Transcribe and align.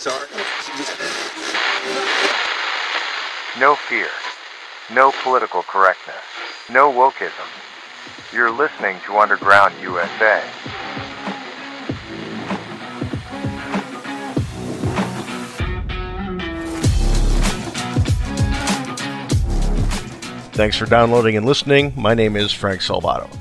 Sorry. 0.00 0.26
No 3.60 3.74
fear. 3.74 4.08
No 4.94 5.12
political 5.22 5.62
correctness. 5.62 6.16
No 6.70 6.90
wokeism. 6.90 7.46
You're 8.32 8.50
listening 8.50 8.96
to 9.04 9.18
Underground 9.18 9.74
USA. 9.82 10.42
Thanks 20.52 20.78
for 20.78 20.86
downloading 20.86 21.36
and 21.36 21.44
listening. 21.44 21.92
My 21.94 22.14
name 22.14 22.36
is 22.36 22.52
Frank 22.52 22.80
Salvato. 22.80 23.39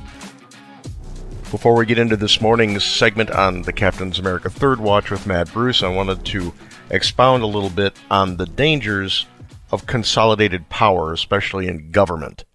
Before 1.52 1.76
we 1.76 1.88
get 1.88 1.98
into 1.98 2.16
this 2.16 2.42
morning's 2.42 2.84
segment 2.84 3.32
on 3.32 3.64
the 3.64 3.74
Captain's 3.74 4.20
America 4.20 4.52
Third 4.52 4.80
Watch 4.80 5.10
with 5.10 5.26
Matt 5.26 5.52
Bruce, 5.52 5.82
I 5.82 5.88
wanted 5.88 6.24
to 6.26 6.54
expound 6.92 7.42
a 7.42 7.48
little 7.48 7.72
bit 7.72 7.98
on 8.12 8.38
the 8.38 8.46
dangers 8.46 9.26
of 9.72 9.88
consolidated 9.88 10.70
power, 10.70 11.12
especially 11.12 11.68
in 11.68 11.90
government. 11.90 12.46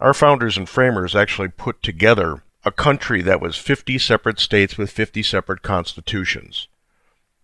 Our 0.00 0.12
founders 0.12 0.56
and 0.56 0.68
framers 0.68 1.14
actually 1.14 1.46
put 1.46 1.80
together 1.80 2.42
a 2.64 2.72
country 2.72 3.22
that 3.22 3.40
was 3.40 3.56
50 3.56 3.98
separate 3.98 4.40
states 4.40 4.76
with 4.76 4.90
50 4.90 5.22
separate 5.22 5.62
constitutions. 5.62 6.66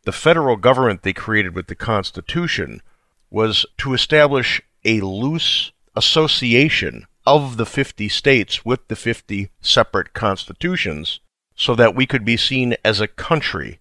The 0.02 0.12
federal 0.12 0.56
government 0.56 1.02
they 1.02 1.12
created 1.12 1.54
with 1.54 1.68
the 1.68 1.76
Constitution 1.76 2.82
was 3.30 3.64
to 3.78 3.94
establish 3.94 4.60
a 4.84 5.02
loose 5.02 5.70
association 5.94 7.06
of 7.26 7.56
the 7.56 7.66
50 7.66 8.08
states 8.08 8.64
with 8.64 8.88
the 8.88 8.96
50 8.96 9.50
separate 9.60 10.12
constitutions 10.14 11.20
so 11.54 11.74
that 11.74 11.94
we 11.94 12.06
could 12.06 12.24
be 12.24 12.36
seen 12.36 12.74
as 12.84 13.00
a 13.00 13.06
country. 13.06 13.78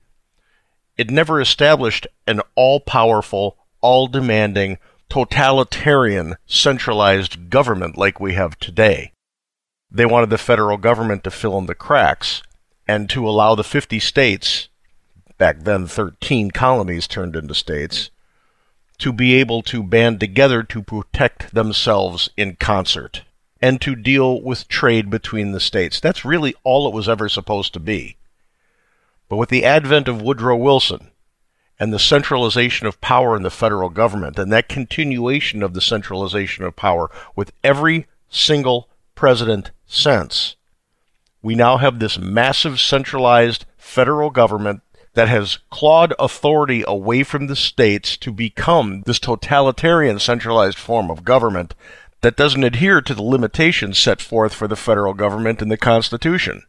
It 0.97 1.09
never 1.09 1.39
established 1.39 2.07
an 2.27 2.41
all 2.55 2.81
powerful, 2.81 3.57
all 3.79 4.07
demanding, 4.07 4.77
totalitarian, 5.07 6.35
centralized 6.45 7.49
government 7.49 7.97
like 7.97 8.19
we 8.19 8.33
have 8.33 8.59
today. 8.59 9.13
They 9.89 10.05
wanted 10.05 10.29
the 10.29 10.37
federal 10.37 10.77
government 10.77 11.23
to 11.23 11.31
fill 11.31 11.57
in 11.57 11.65
the 11.65 11.75
cracks 11.75 12.43
and 12.87 13.09
to 13.11 13.27
allow 13.27 13.55
the 13.55 13.63
50 13.63 13.99
states, 13.99 14.67
back 15.37 15.61
then 15.61 15.87
13 15.87 16.51
colonies 16.51 17.07
turned 17.07 17.35
into 17.35 17.55
states, 17.55 18.11
to 18.97 19.13
be 19.13 19.35
able 19.35 19.61
to 19.61 19.81
band 19.81 20.19
together 20.19 20.61
to 20.63 20.83
protect 20.83 21.53
themselves 21.53 22.29
in 22.35 22.57
concert 22.57 23.23
and 23.61 23.81
to 23.81 23.95
deal 23.95 24.41
with 24.41 24.67
trade 24.67 25.09
between 25.09 25.51
the 25.51 25.59
states. 25.59 25.99
That's 25.99 26.25
really 26.25 26.55
all 26.63 26.87
it 26.87 26.93
was 26.93 27.09
ever 27.09 27.27
supposed 27.27 27.73
to 27.73 27.79
be. 27.79 28.17
But 29.27 29.37
with 29.37 29.49
the 29.49 29.65
advent 29.65 30.07
of 30.07 30.21
Woodrow 30.21 30.55
Wilson 30.57 31.11
and 31.79 31.93
the 31.93 31.99
centralization 31.99 32.87
of 32.87 32.99
power 33.01 33.35
in 33.35 33.43
the 33.43 33.51
federal 33.51 33.89
government 33.89 34.39
and 34.39 34.51
that 34.51 34.69
continuation 34.69 35.61
of 35.61 35.73
the 35.73 35.81
centralization 35.81 36.63
of 36.63 36.75
power 36.75 37.09
with 37.35 37.51
every 37.63 38.07
single 38.29 38.89
president 39.15 39.71
since, 39.85 40.55
we 41.41 41.55
now 41.55 41.77
have 41.77 41.99
this 41.99 42.17
massive 42.17 42.79
centralized 42.79 43.65
federal 43.77 44.29
government 44.29 44.81
that 45.13 45.27
has 45.27 45.59
clawed 45.69 46.13
authority 46.19 46.83
away 46.87 47.23
from 47.23 47.47
the 47.47 47.55
states 47.55 48.15
to 48.17 48.31
become 48.31 49.01
this 49.05 49.19
totalitarian 49.19 50.19
centralized 50.19 50.77
form 50.77 51.09
of 51.09 51.25
government 51.25 51.73
that 52.21 52.35
doesn't 52.35 52.63
adhere 52.63 53.01
to 53.01 53.13
the 53.13 53.21
limitations 53.21 53.97
set 53.97 54.21
forth 54.21 54.53
for 54.53 54.67
the 54.67 54.75
federal 54.75 55.13
government 55.13 55.61
in 55.61 55.69
the 55.69 55.77
Constitution. 55.77 56.63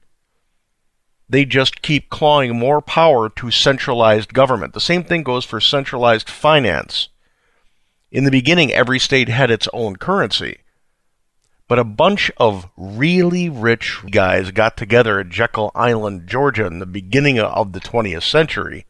They 1.29 1.45
just 1.45 1.83
keep 1.83 2.11
clawing 2.11 2.59
more 2.59 2.81
power 2.81 3.29
to 3.29 3.51
centralized 3.51 4.35
government. 4.35 4.75
The 4.75 4.81
same 4.81 5.05
thing 5.05 5.23
goes 5.23 5.45
for 5.45 5.61
centralized 5.61 6.29
finance. 6.29 7.09
In 8.11 8.25
the 8.25 8.31
beginning, 8.33 8.73
every 8.73 8.99
state 8.99 9.29
had 9.29 9.51
its 9.51 9.69
own 9.73 9.97
currency. 9.97 10.59
But 11.69 11.79
a 11.79 11.85
bunch 11.85 12.33
of 12.37 12.69
really 12.77 13.49
rich 13.49 14.01
guys 14.11 14.51
got 14.51 14.77
together 14.77 15.21
at 15.21 15.29
Jekyll 15.29 15.71
Island, 15.77 16.27
Georgia 16.27 16.67
in 16.67 16.81
the 16.81 16.87
beginning 16.87 17.39
of 17.39 17.73
the 17.73 17.81
20th 17.81 18.25
century 18.25 18.87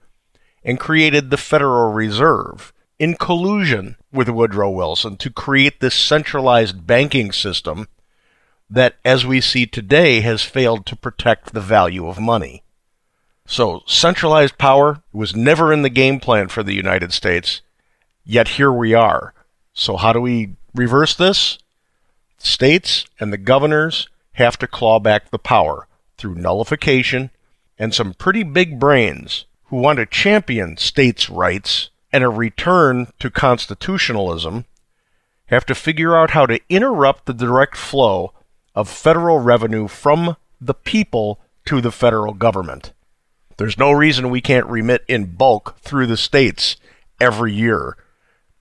and 0.65 0.81
created 0.81 1.29
the 1.29 1.37
Federal 1.37 1.93
Reserve 1.93 2.73
in 3.01 3.15
collusion 3.15 3.97
with 4.13 4.29
Woodrow 4.29 4.69
Wilson 4.69 5.17
to 5.17 5.31
create 5.31 5.81
this 5.81 5.95
centralized 5.95 6.87
banking 6.87 7.33
system 7.33 7.89
that, 8.69 8.97
as 9.07 9.25
we 9.25 9.41
see 9.41 9.65
today, 9.65 10.21
has 10.21 10.45
failed 10.45 10.85
to 10.85 10.95
protect 10.95 11.55
the 11.55 11.63
value 11.63 12.07
of 12.07 12.21
money. 12.21 12.63
So, 13.47 13.83
centralized 13.87 14.59
power 14.59 15.03
was 15.15 15.35
never 15.35 15.73
in 15.73 15.81
the 15.81 15.89
game 15.89 16.21
plan 16.21 16.49
for 16.49 16.63
the 16.63 16.75
United 16.75 17.15
States, 17.15 17.63
yet 18.23 18.49
here 18.49 18.71
we 18.71 18.93
are. 18.93 19.33
So, 19.73 19.97
how 19.97 20.13
do 20.13 20.21
we 20.21 20.57
reverse 20.75 21.15
this? 21.15 21.59
States 22.37 23.07
and 23.19 23.33
the 23.33 23.39
governors 23.39 24.09
have 24.35 24.59
to 24.59 24.67
claw 24.67 25.01
back 25.01 25.31
the 25.31 25.39
power 25.39 25.89
through 26.19 26.35
nullification 26.35 27.31
and 27.79 27.95
some 27.95 28.13
pretty 28.13 28.43
big 28.43 28.79
brains 28.79 29.47
who 29.65 29.79
want 29.79 29.99
to 29.99 30.05
champion 30.05 30.77
states' 30.77 31.31
rights 31.31 31.89
and 32.13 32.25
a 32.25 32.29
return 32.29 33.09
to 33.19 33.31
constitutionalism 33.31 34.65
have 35.47 35.67
to 35.67 35.75
figure 35.75 36.17
out 36.17 36.31
how 36.31 36.47
to 36.47 36.61
interrupt 36.69 37.27
the 37.27 37.35
direct 37.35 37.77
flow 37.77 38.33
of 38.75 38.89
federal 38.89 39.39
revenue 39.39 39.89
from 39.89 40.37
the 40.61 40.75
people 40.75 41.41
to 41.65 41.81
the 41.81 41.93
federal 41.93 42.35
government. 42.35 42.93
There's 43.57 43.79
no 43.79 43.93
reason 43.93 44.31
we 44.31 44.41
can't 44.41 44.67
remit 44.67 45.05
in 45.09 45.37
bulk 45.37 45.77
through 45.81 46.07
the 46.07 46.17
states 46.17 46.77
every 47.21 47.53
year. 47.53 47.97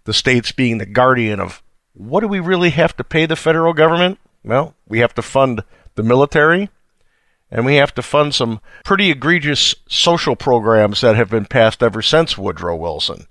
The 0.05 0.13
states 0.13 0.51
being 0.51 0.77
the 0.77 0.85
guardian 0.85 1.39
of 1.39 1.61
what 1.93 2.21
do 2.21 2.27
we 2.27 2.39
really 2.39 2.71
have 2.71 2.95
to 2.97 3.03
pay 3.03 3.25
the 3.25 3.35
federal 3.35 3.73
government? 3.73 4.19
Well, 4.43 4.75
we 4.87 4.99
have 4.99 5.13
to 5.15 5.21
fund 5.21 5.63
the 5.95 6.03
military, 6.03 6.69
and 7.51 7.65
we 7.65 7.75
have 7.75 7.93
to 7.95 8.01
fund 8.01 8.33
some 8.33 8.61
pretty 8.83 9.11
egregious 9.11 9.75
social 9.87 10.35
programs 10.35 11.01
that 11.01 11.15
have 11.15 11.29
been 11.29 11.45
passed 11.45 11.83
ever 11.83 12.01
since 12.01 12.37
Woodrow 12.37 12.75
Wilson. 12.75 13.27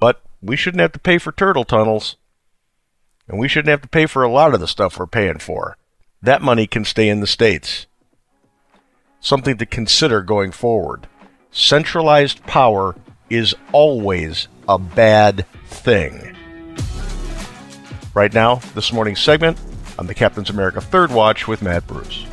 But 0.00 0.22
we 0.42 0.56
shouldn't 0.56 0.80
have 0.80 0.92
to 0.92 0.98
pay 0.98 1.18
for 1.18 1.30
turtle 1.30 1.64
tunnels. 1.64 2.16
And 3.28 3.38
we 3.38 3.46
shouldn't 3.46 3.70
have 3.70 3.82
to 3.82 3.88
pay 3.88 4.06
for 4.06 4.24
a 4.24 4.32
lot 4.32 4.54
of 4.54 4.60
the 4.60 4.66
stuff 4.66 4.98
we're 4.98 5.06
paying 5.06 5.38
for. 5.38 5.76
That 6.20 6.42
money 6.42 6.66
can 6.66 6.84
stay 6.84 7.08
in 7.08 7.20
the 7.20 7.26
States. 7.26 7.86
Something 9.20 9.58
to 9.58 9.66
consider 9.66 10.22
going 10.22 10.50
forward. 10.50 11.06
Centralized 11.52 12.42
power 12.44 12.96
is 13.28 13.54
always 13.72 14.48
a 14.68 14.78
bad 14.78 15.46
thing. 15.66 16.36
Right 18.14 18.32
now, 18.34 18.56
this 18.74 18.92
morning's 18.92 19.20
segment 19.20 19.60
on 19.98 20.06
the 20.06 20.14
Captain's 20.14 20.50
America 20.50 20.80
Third 20.80 21.12
Watch 21.12 21.46
with 21.46 21.62
Matt 21.62 21.86
Bruce. 21.86 22.26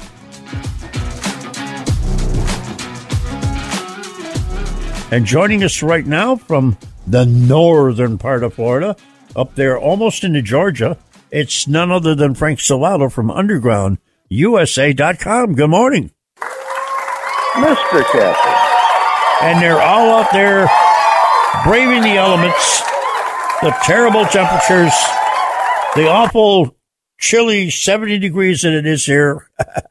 And 5.11 5.25
joining 5.25 5.63
us 5.63 5.83
right 5.83 6.05
now 6.05 6.35
from 6.35 6.77
the 7.07 7.25
northern 7.25 8.17
part 8.17 8.43
of 8.43 8.53
Florida, 8.53 8.97
up 9.35 9.55
there 9.55 9.79
almost 9.79 10.23
into 10.23 10.41
Georgia. 10.41 10.97
It's 11.31 11.67
none 11.67 11.91
other 11.91 12.15
than 12.15 12.33
Frank 12.35 12.59
Salvato 12.59 13.11
from 13.11 13.27
UndergroundUSA.com. 13.29 15.55
Good 15.55 15.69
morning. 15.69 16.11
Mr. 17.53 18.03
Captain. 18.11 18.53
And 19.41 19.61
they're 19.61 19.81
all 19.81 20.19
out 20.19 20.31
there 20.31 20.69
braving 21.63 22.01
the 22.01 22.17
elements, 22.17 22.81
the 23.61 23.69
terrible 23.83 24.25
temperatures, 24.25 24.93
the 25.95 26.07
awful 26.07 26.75
chilly 27.19 27.69
70 27.69 28.17
degrees 28.19 28.61
that 28.61 28.73
it 28.73 28.85
is 28.85 29.05
here. 29.05 29.49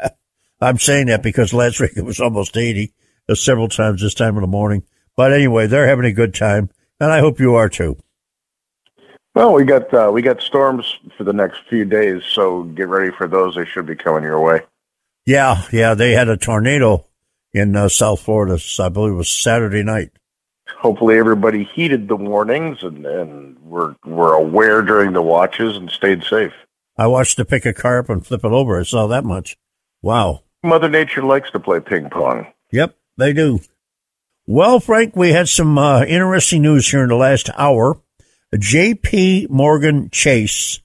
I'm 0.60 0.78
saying 0.78 1.06
that 1.06 1.22
because 1.22 1.54
last 1.54 1.80
week 1.80 1.92
it 1.96 2.04
was 2.04 2.20
almost 2.20 2.56
80 2.56 2.92
uh, 3.28 3.34
several 3.34 3.68
times 3.68 4.00
this 4.02 4.14
time 4.14 4.36
of 4.36 4.42
the 4.42 4.46
morning. 4.46 4.84
But 5.16 5.32
anyway, 5.32 5.66
they're 5.66 5.88
having 5.88 6.04
a 6.04 6.12
good 6.12 6.34
time 6.34 6.70
and 7.00 7.12
I 7.12 7.20
hope 7.20 7.40
you 7.40 7.54
are 7.54 7.68
too. 7.68 7.96
Well, 9.34 9.52
we 9.52 9.64
got 9.64 9.92
uh, 9.92 10.10
we 10.12 10.22
got 10.22 10.40
storms 10.40 10.98
for 11.16 11.24
the 11.24 11.32
next 11.32 11.60
few 11.68 11.84
days, 11.84 12.22
so 12.24 12.62
get 12.62 12.88
ready 12.88 13.10
for 13.10 13.28
those. 13.28 13.54
They 13.54 13.66
should 13.66 13.86
be 13.86 13.94
coming 13.94 14.22
your 14.22 14.40
way. 14.40 14.62
Yeah, 15.26 15.64
yeah, 15.72 15.94
they 15.94 16.12
had 16.12 16.28
a 16.28 16.36
tornado 16.36 17.04
in 17.52 17.76
uh, 17.76 17.88
South 17.88 18.20
Florida. 18.20 18.58
I 18.80 18.88
believe 18.88 19.12
it 19.12 19.16
was 19.16 19.28
Saturday 19.28 19.82
night. 19.82 20.10
Hopefully, 20.78 21.18
everybody 21.18 21.64
heeded 21.64 22.08
the 22.08 22.16
warnings 22.16 22.78
and 22.82 23.04
and 23.04 23.58
were 23.62 23.96
were 24.06 24.32
aware 24.32 24.80
during 24.80 25.12
the 25.12 25.22
watches 25.22 25.76
and 25.76 25.90
stayed 25.90 26.24
safe. 26.24 26.52
I 26.96 27.06
watched 27.06 27.36
to 27.36 27.44
pick 27.44 27.66
a 27.66 27.74
car 27.74 27.98
up 27.98 28.08
and 28.08 28.26
flip 28.26 28.42
it 28.42 28.52
over. 28.52 28.80
I 28.80 28.84
saw 28.84 29.06
that 29.08 29.24
much. 29.24 29.58
Wow. 30.00 30.44
Mother 30.62 30.88
Nature 30.88 31.22
likes 31.22 31.50
to 31.50 31.60
play 31.60 31.80
ping 31.80 32.08
pong. 32.08 32.46
Yep, 32.72 32.96
they 33.18 33.34
do. 33.34 33.60
Well, 34.48 34.78
Frank, 34.78 35.16
we 35.16 35.32
had 35.32 35.48
some 35.48 35.76
uh, 35.76 36.04
interesting 36.04 36.62
news 36.62 36.88
here 36.88 37.02
in 37.02 37.08
the 37.08 37.16
last 37.16 37.50
hour. 37.56 38.00
J.P. 38.56 39.48
Morgan 39.50 40.08
Chase 40.10 40.80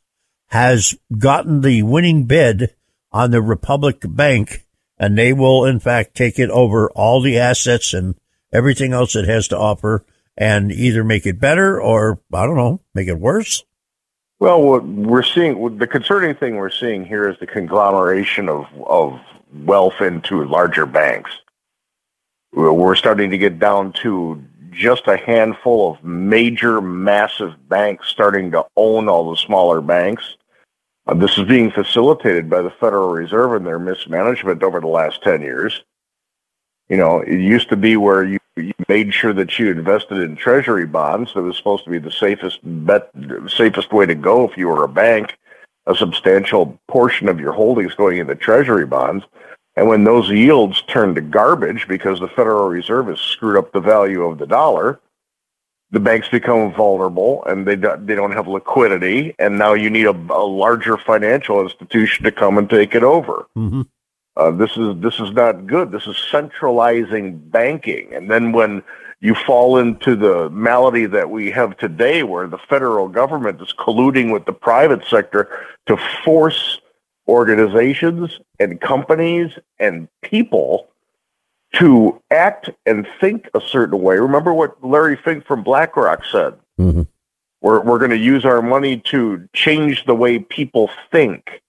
has 0.47 0.95
gotten 1.15 1.61
the 1.61 1.83
winning 1.83 2.23
bid 2.23 2.73
on 3.11 3.29
the 3.29 3.39
Republic 3.39 3.99
Bank, 4.03 4.65
and 4.97 5.15
they 5.15 5.31
will, 5.31 5.65
in 5.65 5.79
fact, 5.79 6.15
take 6.15 6.39
it 6.39 6.49
over 6.49 6.89
all 6.93 7.21
the 7.21 7.37
assets 7.37 7.93
and 7.93 8.15
everything 8.51 8.93
else 8.93 9.15
it 9.15 9.27
has 9.27 9.47
to 9.49 9.59
offer 9.59 10.03
and 10.35 10.71
either 10.71 11.03
make 11.03 11.27
it 11.27 11.39
better 11.39 11.79
or, 11.79 12.19
I 12.33 12.47
don't 12.47 12.57
know, 12.57 12.81
make 12.95 13.09
it 13.09 13.19
worse? 13.19 13.63
Well, 14.39 14.59
what 14.59 14.83
we're 14.83 15.21
seeing, 15.21 15.77
the 15.77 15.85
concerning 15.85 16.33
thing 16.33 16.55
we're 16.55 16.71
seeing 16.71 17.05
here 17.05 17.29
is 17.29 17.37
the 17.39 17.45
conglomeration 17.45 18.49
of, 18.49 18.65
of 18.87 19.19
wealth 19.53 20.01
into 20.01 20.43
larger 20.45 20.87
banks. 20.87 21.29
We're 22.53 22.95
starting 22.95 23.31
to 23.31 23.37
get 23.37 23.59
down 23.59 23.93
to 24.03 24.43
just 24.71 25.07
a 25.07 25.17
handful 25.17 25.91
of 25.91 26.03
major, 26.03 26.81
massive 26.81 27.69
banks 27.69 28.09
starting 28.09 28.51
to 28.51 28.65
own 28.75 29.07
all 29.07 29.29
the 29.29 29.37
smaller 29.37 29.81
banks. 29.81 30.35
Uh, 31.07 31.13
this 31.13 31.37
is 31.37 31.47
being 31.47 31.71
facilitated 31.71 32.49
by 32.49 32.61
the 32.61 32.69
Federal 32.69 33.09
Reserve 33.09 33.53
and 33.53 33.65
their 33.65 33.79
mismanagement 33.79 34.63
over 34.63 34.79
the 34.79 34.87
last 34.87 35.23
10 35.23 35.41
years. 35.41 35.81
You 36.89 36.97
know, 36.97 37.21
it 37.21 37.39
used 37.39 37.69
to 37.69 37.77
be 37.77 37.95
where 37.95 38.23
you, 38.23 38.39
you 38.57 38.73
made 38.89 39.13
sure 39.13 39.33
that 39.33 39.57
you 39.57 39.71
invested 39.71 40.17
in 40.17 40.35
treasury 40.35 40.85
bonds. 40.85 41.33
That 41.33 41.43
was 41.43 41.57
supposed 41.57 41.85
to 41.85 41.89
be 41.89 41.99
the 41.99 42.11
safest 42.11 42.59
bet, 42.63 43.09
safest 43.47 43.93
way 43.93 44.05
to 44.05 44.15
go 44.15 44.47
if 44.47 44.57
you 44.57 44.67
were 44.67 44.83
a 44.83 44.89
bank. 44.89 45.37
A 45.87 45.95
substantial 45.95 46.79
portion 46.87 47.27
of 47.27 47.39
your 47.39 47.53
holdings 47.53 47.95
going 47.95 48.19
into 48.19 48.35
treasury 48.35 48.85
bonds. 48.85 49.25
And 49.75 49.87
when 49.87 50.03
those 50.03 50.29
yields 50.29 50.81
turn 50.83 51.15
to 51.15 51.21
garbage 51.21 51.87
because 51.87 52.19
the 52.19 52.27
Federal 52.27 52.67
Reserve 52.67 53.07
has 53.07 53.19
screwed 53.19 53.57
up 53.57 53.71
the 53.71 53.79
value 53.79 54.23
of 54.23 54.37
the 54.37 54.45
dollar, 54.45 54.99
the 55.91 55.99
banks 55.99 56.27
become 56.29 56.73
vulnerable 56.73 57.43
and 57.45 57.65
they 57.65 57.75
do, 57.75 57.93
they 57.99 58.15
don't 58.15 58.31
have 58.31 58.47
liquidity, 58.47 59.35
and 59.39 59.57
now 59.57 59.73
you 59.73 59.89
need 59.89 60.05
a, 60.05 60.11
a 60.11 60.45
larger 60.45 60.97
financial 60.97 61.61
institution 61.61 62.25
to 62.25 62.31
come 62.31 62.57
and 62.57 62.69
take 62.69 62.95
it 62.95 63.03
over. 63.03 63.47
Mm-hmm. 63.57 63.81
Uh, 64.37 64.51
this 64.51 64.77
is 64.77 64.95
this 65.01 65.19
is 65.19 65.31
not 65.31 65.67
good. 65.67 65.91
This 65.91 66.07
is 66.07 66.17
centralizing 66.31 67.37
banking, 67.37 68.13
and 68.13 68.31
then 68.31 68.53
when 68.53 68.81
you 69.19 69.35
fall 69.35 69.77
into 69.77 70.15
the 70.15 70.49
malady 70.49 71.05
that 71.05 71.29
we 71.29 71.51
have 71.51 71.77
today, 71.77 72.23
where 72.23 72.47
the 72.47 72.57
federal 72.57 73.07
government 73.09 73.61
is 73.61 73.73
colluding 73.77 74.31
with 74.31 74.45
the 74.45 74.53
private 74.53 75.05
sector 75.05 75.49
to 75.85 75.97
force 76.23 76.79
organizations 77.27 78.39
and 78.59 78.81
companies 78.81 79.51
and 79.79 80.07
people 80.21 80.87
to 81.73 82.21
act 82.31 82.69
and 82.85 83.07
think 83.19 83.49
a 83.53 83.61
certain 83.61 84.01
way. 84.01 84.17
Remember 84.17 84.53
what 84.53 84.83
Larry 84.83 85.15
Fink 85.15 85.45
from 85.45 85.63
BlackRock 85.63 86.25
said. 86.25 86.55
Mm-hmm. 86.79 87.03
We're, 87.61 87.79
we're 87.81 87.99
going 87.99 88.11
to 88.11 88.17
use 88.17 88.43
our 88.43 88.61
money 88.61 88.97
to 89.05 89.47
change 89.53 90.05
the 90.05 90.15
way 90.15 90.39
people 90.39 90.89
think. 91.11 91.61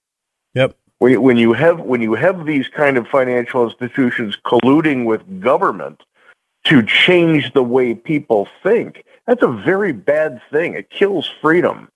Yep. 0.54 0.74
When, 0.98 1.22
when 1.22 1.36
you 1.36 1.52
have 1.52 1.80
when 1.80 2.00
you 2.00 2.14
have 2.14 2.46
these 2.46 2.68
kind 2.68 2.96
of 2.96 3.06
financial 3.08 3.64
institutions 3.64 4.36
colluding 4.44 5.04
with 5.04 5.40
government 5.40 6.02
to 6.64 6.84
change 6.84 7.52
the 7.52 7.62
way 7.62 7.94
people 7.94 8.48
think, 8.62 9.04
that's 9.26 9.42
a 9.42 9.48
very 9.48 9.92
bad 9.92 10.40
thing. 10.50 10.74
It 10.74 10.90
kills 10.90 11.30
freedom. 11.40 11.88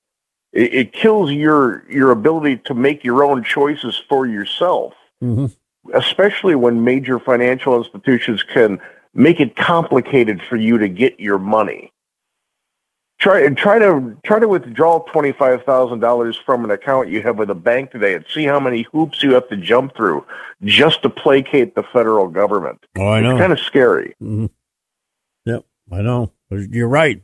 It, 0.56 0.74
it 0.74 0.92
kills 0.92 1.30
your 1.30 1.84
your 1.90 2.10
ability 2.10 2.58
to 2.64 2.74
make 2.74 3.04
your 3.04 3.24
own 3.24 3.44
choices 3.44 4.02
for 4.08 4.26
yourself. 4.26 4.94
Mm-hmm 5.22 5.46
especially 5.94 6.54
when 6.54 6.84
major 6.84 7.18
financial 7.18 7.76
institutions 7.76 8.42
can 8.42 8.80
make 9.14 9.40
it 9.40 9.56
complicated 9.56 10.42
for 10.42 10.56
you 10.56 10.78
to 10.78 10.88
get 10.88 11.18
your 11.20 11.38
money. 11.38 11.92
Try 13.18 13.44
and 13.44 13.56
try 13.56 13.78
to 13.78 14.14
try 14.24 14.38
to 14.38 14.46
withdraw 14.46 14.98
twenty 15.10 15.32
five 15.32 15.62
thousand 15.64 16.00
dollars 16.00 16.36
from 16.36 16.64
an 16.64 16.70
account 16.70 17.08
you 17.08 17.22
have 17.22 17.38
with 17.38 17.48
a 17.48 17.54
bank 17.54 17.90
today 17.90 18.14
and 18.14 18.26
see 18.28 18.44
how 18.44 18.60
many 18.60 18.86
hoops 18.92 19.22
you 19.22 19.32
have 19.32 19.48
to 19.48 19.56
jump 19.56 19.96
through 19.96 20.26
just 20.62 21.02
to 21.02 21.08
placate 21.08 21.74
the 21.74 21.82
federal 21.82 22.28
government. 22.28 22.84
Oh, 22.98 23.08
I 23.08 23.22
know. 23.22 23.30
It's 23.30 23.40
kind 23.40 23.52
of 23.54 23.60
scary. 23.60 24.14
Mm-hmm. 24.22 24.46
Yep, 25.46 25.64
I 25.92 26.02
know. 26.02 26.32
You're 26.50 26.88
right. 26.88 27.22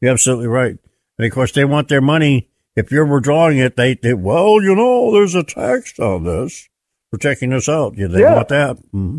You're 0.00 0.12
absolutely 0.12 0.46
right. 0.46 0.78
And 1.18 1.26
of 1.26 1.32
course, 1.32 1.52
they 1.52 1.66
want 1.66 1.88
their 1.88 2.00
money. 2.00 2.47
If 2.78 2.92
you're 2.92 3.20
drawing 3.20 3.58
it, 3.58 3.76
they, 3.76 3.94
they 3.94 4.14
well, 4.14 4.62
you 4.62 4.74
know, 4.74 5.12
there's 5.12 5.34
a 5.34 5.42
tax 5.42 5.98
on 5.98 6.24
this 6.24 6.68
for 7.10 7.18
checking 7.18 7.50
this 7.50 7.68
out. 7.68 7.96
Yeah, 7.96 8.06
they 8.06 8.20
Yeah. 8.20 8.36
want 8.36 8.48
that. 8.48 8.76
Mm-hmm. 8.94 9.18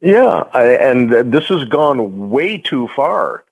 Yeah, 0.00 0.44
I, 0.52 0.64
and 0.74 1.32
this 1.32 1.46
has 1.48 1.64
gone 1.64 2.30
way 2.30 2.56
too 2.58 2.88
far. 2.94 3.44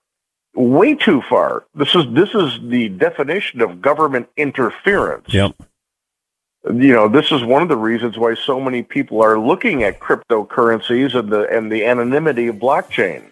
Way 0.55 0.95
too 0.95 1.21
far. 1.29 1.65
This 1.75 1.95
is 1.95 2.05
this 2.15 2.35
is 2.35 2.59
the 2.63 2.89
definition 2.89 3.61
of 3.61 3.83
government 3.83 4.29
interference. 4.37 5.33
Yep. 5.35 5.55
you 6.73 6.93
know, 6.95 7.09
this 7.09 7.31
is 7.31 7.45
one 7.45 7.63
of 7.63 7.69
the 7.69 7.77
reasons 7.77 8.17
why 8.17 8.35
so 8.35 8.59
many 8.59 8.83
people 8.83 9.23
are 9.23 9.39
looking 9.39 9.83
at 9.83 10.01
cryptocurrencies 10.01 11.15
and 11.15 11.31
the 11.31 11.43
and 11.55 11.71
the 11.71 11.85
anonymity 11.85 12.47
of 12.47 12.57
blockchain. 12.57 13.25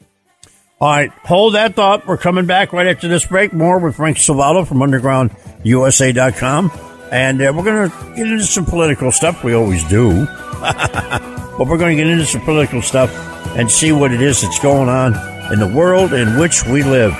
All 0.80 0.90
right, 0.90 1.10
hold 1.24 1.54
that 1.54 1.74
thought. 1.74 2.06
We're 2.06 2.16
coming 2.16 2.46
back 2.46 2.72
right 2.72 2.88
after 2.88 3.06
this 3.06 3.24
break. 3.24 3.52
More 3.52 3.78
with 3.78 3.94
Frank 3.96 4.16
Salvato 4.16 4.66
from 4.66 4.78
UndergroundUSA.com. 4.78 6.72
And 7.12 7.40
uh, 7.40 7.52
we're 7.54 7.62
going 7.62 7.90
to 7.90 7.96
get 8.16 8.26
into 8.26 8.44
some 8.44 8.64
political 8.64 9.12
stuff. 9.12 9.44
We 9.44 9.54
always 9.54 9.84
do. 9.88 10.26
but 10.60 11.68
we're 11.68 11.78
going 11.78 11.96
to 11.96 12.02
get 12.02 12.10
into 12.10 12.26
some 12.26 12.40
political 12.40 12.82
stuff 12.82 13.14
and 13.56 13.70
see 13.70 13.92
what 13.92 14.12
it 14.12 14.20
is 14.20 14.42
that's 14.42 14.58
going 14.58 14.88
on 14.88 15.14
in 15.52 15.60
the 15.60 15.68
world 15.68 16.12
in 16.12 16.38
which 16.38 16.64
we 16.66 16.82
live. 16.82 17.12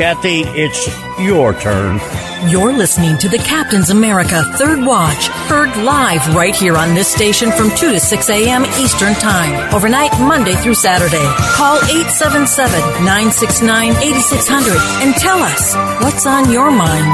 Kathy, 0.00 0.44
it's 0.56 0.88
your 1.20 1.52
turn. 1.52 2.00
You're 2.48 2.72
listening 2.72 3.18
to 3.18 3.28
the 3.28 3.36
Captain's 3.36 3.90
America 3.90 4.42
Third 4.56 4.82
Watch, 4.82 5.28
heard 5.28 5.68
live 5.84 6.34
right 6.34 6.56
here 6.56 6.74
on 6.78 6.94
this 6.94 7.06
station 7.06 7.52
from 7.52 7.68
2 7.68 7.92
to 7.92 8.00
6 8.00 8.30
a.m. 8.30 8.64
Eastern 8.80 9.12
Time, 9.12 9.74
overnight 9.74 10.10
Monday 10.18 10.54
through 10.54 10.76
Saturday. 10.76 11.22
Call 11.52 11.76
877 11.84 12.80
969 13.04 13.90
8600 13.90 14.78
and 15.04 15.14
tell 15.16 15.38
us 15.38 15.74
what's 16.02 16.24
on 16.24 16.50
your 16.50 16.70
mind. 16.70 17.04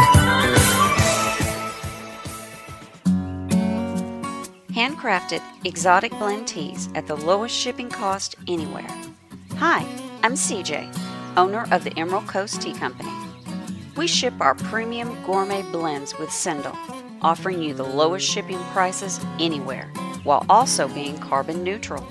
Handcrafted 4.71 5.43
exotic 5.65 6.13
blend 6.13 6.47
teas 6.47 6.89
at 6.95 7.09
the 7.09 7.17
lowest 7.17 7.57
shipping 7.57 7.89
cost 7.89 8.37
anywhere. 8.47 8.87
Hi, 9.57 9.85
I'm 10.23 10.35
CJ, 10.35 11.16
owner 11.37 11.67
of 11.71 11.85
the 11.85 11.93
Emerald 11.99 12.27
Coast 12.27 12.63
Tea 12.63 12.73
Company. 12.73 13.13
We 13.97 14.07
ship 14.07 14.33
our 14.41 14.55
premium 14.55 15.23
gourmet 15.25 15.63
blends 15.63 16.17
with 16.19 16.31
Sendle, 16.31 16.77
offering 17.23 17.63
you 17.63 17.73
the 17.75 17.83
lowest 17.83 18.29
shipping 18.29 18.59
prices 18.73 19.19
anywhere 19.39 19.91
while 20.23 20.45
also 20.49 20.89
being 20.89 21.19
carbon 21.19 21.63
neutral. 21.63 22.07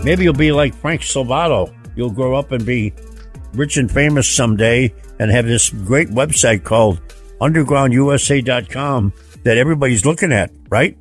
Maybe 0.03 0.25
you'll 0.25 0.33
be 0.33 0.51
like 0.51 0.75
Frank 0.75 0.99
Salvato. 1.03 1.73
You'll 1.95 2.11
grow 2.11 2.35
up 2.35 2.51
and 2.51 2.65
be 2.65 2.93
rich 3.53 3.77
and 3.77 3.89
famous 3.89 4.27
someday 4.27 4.93
and 5.17 5.31
have 5.31 5.45
this 5.45 5.69
great 5.69 6.09
website 6.09 6.65
called 6.65 6.99
undergroundusa.com 7.39 9.13
that 9.43 9.57
everybody's 9.57 10.05
looking 10.05 10.33
at, 10.33 10.51
right? 10.67 10.97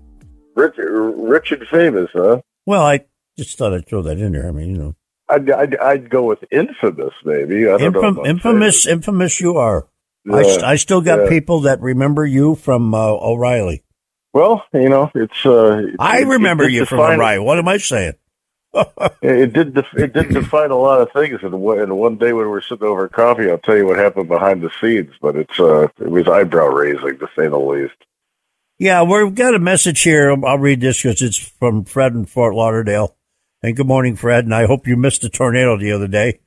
Rich, 0.54 0.76
rich 0.78 1.50
and 1.50 1.66
famous, 1.66 2.10
huh? 2.12 2.42
Well, 2.64 2.82
I 2.82 3.06
just 3.36 3.58
thought 3.58 3.74
I'd 3.74 3.88
throw 3.88 4.02
that 4.02 4.18
in 4.18 4.30
there. 4.30 4.46
I 4.46 4.52
mean, 4.52 4.70
you 4.70 4.78
know, 4.78 4.94
I'd, 5.28 5.50
I'd, 5.50 5.76
I'd 5.78 6.10
go 6.10 6.22
with 6.22 6.44
infamous, 6.52 7.12
maybe. 7.24 7.66
I 7.66 7.76
don't 7.76 7.92
Infam- 7.92 8.12
about 8.12 8.26
infamous, 8.28 8.86
infamous 8.86 9.40
you 9.40 9.56
are. 9.56 9.88
I, 10.32 10.42
st- 10.42 10.62
I 10.64 10.76
still 10.76 11.00
got 11.00 11.28
people 11.28 11.60
that 11.62 11.80
remember 11.80 12.26
you 12.26 12.54
from 12.56 12.94
uh, 12.94 12.98
O'Reilly. 12.98 13.82
Well, 14.32 14.64
you 14.74 14.88
know, 14.88 15.10
it's. 15.14 15.44
Uh, 15.46 15.86
I 15.98 16.18
it- 16.18 16.22
it 16.22 16.26
remember 16.26 16.68
you 16.68 16.84
from 16.84 16.98
define- 16.98 17.18
O'Reilly. 17.18 17.44
What 17.44 17.58
am 17.58 17.68
I 17.68 17.78
saying? 17.78 18.14
It 19.22 19.52
did. 19.54 19.74
Def- 19.74 19.94
it 19.94 20.12
did 20.12 20.28
define 20.28 20.70
a 20.70 20.76
lot 20.76 21.00
of 21.00 21.10
things. 21.12 21.40
And 21.42 21.52
one, 21.60 21.78
and 21.80 21.96
one 21.96 22.16
day 22.16 22.32
when 22.34 22.44
we 22.44 22.50
were 22.50 22.60
sitting 22.60 22.86
over 22.86 23.08
coffee, 23.08 23.50
I'll 23.50 23.56
tell 23.58 23.76
you 23.76 23.86
what 23.86 23.98
happened 23.98 24.28
behind 24.28 24.62
the 24.62 24.70
scenes. 24.80 25.14
But 25.20 25.36
it's. 25.36 25.58
Uh, 25.58 25.88
it 25.98 26.10
was 26.10 26.28
eyebrow 26.28 26.66
raising, 26.66 27.18
to 27.18 27.26
say 27.34 27.48
the 27.48 27.56
least. 27.58 27.94
Yeah, 28.78 29.02
we've 29.04 29.34
got 29.34 29.54
a 29.54 29.58
message 29.58 30.02
here. 30.02 30.30
I'll 30.30 30.44
I'll 30.44 30.58
read 30.58 30.80
this 30.82 31.02
because 31.02 31.22
it's 31.22 31.38
from 31.38 31.84
Fred 31.84 32.12
in 32.12 32.26
Fort 32.26 32.54
Lauderdale. 32.54 33.16
And 33.62 33.74
good 33.74 33.86
morning, 33.86 34.14
Fred. 34.16 34.44
And 34.44 34.54
I 34.54 34.66
hope 34.66 34.86
you 34.86 34.96
missed 34.96 35.22
the 35.22 35.30
tornado 35.30 35.78
the 35.78 35.92
other 35.92 36.08
day. 36.08 36.40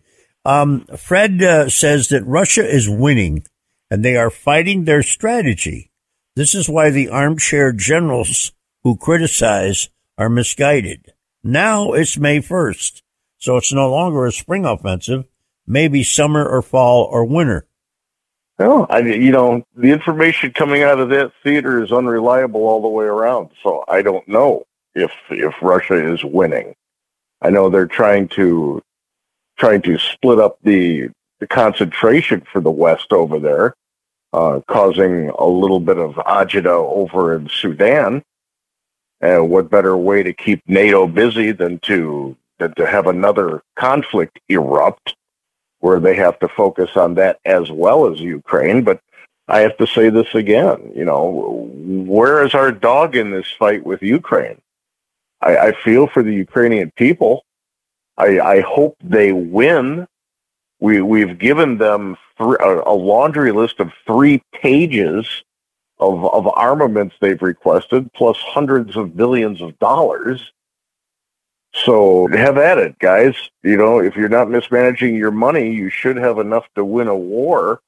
Um, 0.45 0.85
Fred 0.97 1.41
uh, 1.41 1.69
says 1.69 2.09
that 2.09 2.23
Russia 2.25 2.63
is 2.63 2.87
winning 2.87 3.43
and 3.89 4.03
they 4.03 4.15
are 4.15 4.29
fighting 4.29 4.85
their 4.85 5.03
strategy. 5.03 5.91
This 6.35 6.53
is 6.53 6.69
why 6.69 6.89
the 6.89 7.09
armchair 7.09 7.71
generals 7.71 8.51
who 8.83 8.95
criticize 8.95 9.89
are 10.17 10.29
misguided. 10.29 11.13
Now 11.43 11.93
it's 11.93 12.17
May 12.17 12.39
1st, 12.39 13.01
so 13.37 13.57
it's 13.57 13.73
no 13.73 13.89
longer 13.89 14.25
a 14.25 14.31
spring 14.31 14.65
offensive, 14.65 15.25
maybe 15.65 16.03
summer 16.03 16.47
or 16.47 16.61
fall 16.61 17.03
or 17.03 17.25
winter. 17.25 17.65
Well, 18.57 18.87
I, 18.89 18.99
you 18.99 19.31
know, 19.31 19.63
the 19.75 19.91
information 19.91 20.51
coming 20.51 20.83
out 20.83 20.99
of 20.99 21.09
that 21.09 21.31
theater 21.43 21.81
is 21.81 21.93
unreliable 21.93 22.67
all 22.67 22.81
the 22.81 22.89
way 22.89 23.05
around. 23.05 23.51
So 23.63 23.85
I 23.87 24.01
don't 24.01 24.27
know 24.27 24.65
if 24.93 25.11
if 25.29 25.55
Russia 25.61 26.13
is 26.13 26.25
winning. 26.25 26.75
I 27.41 27.51
know 27.51 27.69
they're 27.69 27.87
trying 27.87 28.27
to 28.29 28.81
trying 29.57 29.81
to 29.83 29.97
split 29.97 30.39
up 30.39 30.57
the 30.61 31.09
the 31.39 31.47
concentration 31.47 32.43
for 32.51 32.59
the 32.59 32.69
West 32.69 33.13
over 33.13 33.39
there, 33.39 33.75
uh, 34.33 34.61
causing 34.67 35.29
a 35.29 35.45
little 35.45 35.79
bit 35.79 35.97
of 35.97 36.15
agita 36.15 36.67
over 36.67 37.35
in 37.35 37.49
Sudan. 37.49 38.23
And 39.21 39.49
what 39.49 39.69
better 39.69 39.97
way 39.97 40.23
to 40.23 40.33
keep 40.33 40.61
NATO 40.67 41.05
busy 41.05 41.51
than 41.51 41.79
to 41.79 42.37
than 42.59 42.73
to 42.75 42.85
have 42.85 43.07
another 43.07 43.63
conflict 43.75 44.39
erupt 44.49 45.15
where 45.79 45.99
they 45.99 46.15
have 46.15 46.37
to 46.39 46.47
focus 46.47 46.95
on 46.95 47.15
that 47.15 47.39
as 47.45 47.71
well 47.71 48.11
as 48.11 48.19
Ukraine. 48.19 48.83
But 48.83 49.01
I 49.47 49.61
have 49.61 49.77
to 49.77 49.87
say 49.87 50.09
this 50.09 50.35
again, 50.35 50.91
you 50.95 51.05
know, 51.05 51.69
where 51.73 52.45
is 52.45 52.53
our 52.53 52.71
dog 52.71 53.15
in 53.15 53.31
this 53.31 53.47
fight 53.57 53.83
with 53.83 54.01
Ukraine? 54.03 54.61
I, 55.41 55.57
I 55.57 55.71
feel 55.71 56.07
for 56.07 56.21
the 56.21 56.33
Ukrainian 56.33 56.91
people. 56.91 57.45
I, 58.17 58.39
I 58.39 58.59
hope 58.61 58.97
they 59.01 59.31
win. 59.31 60.05
We, 60.79 61.01
we've 61.01 61.39
given 61.39 61.77
them 61.77 62.17
three, 62.39 62.57
a, 62.59 62.93
laundry 62.93 63.51
list 63.51 63.79
of 63.79 63.91
three 64.07 64.41
pages 64.53 65.43
of, 65.99 66.25
of 66.25 66.47
armaments 66.47 67.15
they've 67.21 67.41
requested, 67.41 68.11
plus 68.13 68.37
hundreds 68.37 68.95
of 68.97 69.15
billions 69.15 69.61
of 69.61 69.77
dollars. 69.77 70.51
So 71.75 72.27
have 72.27 72.57
at 72.57 72.79
it, 72.79 72.97
guys. 72.97 73.35
You 73.61 73.77
know, 73.77 73.99
if 73.99 74.15
you're 74.15 74.29
not 74.29 74.49
mismanaging 74.49 75.15
your 75.15 75.31
money, 75.31 75.71
you 75.71 75.91
should 75.91 76.17
have 76.17 76.39
enough 76.39 76.65
to 76.75 76.83
win 76.83 77.07
a 77.07 77.15
war 77.15 77.81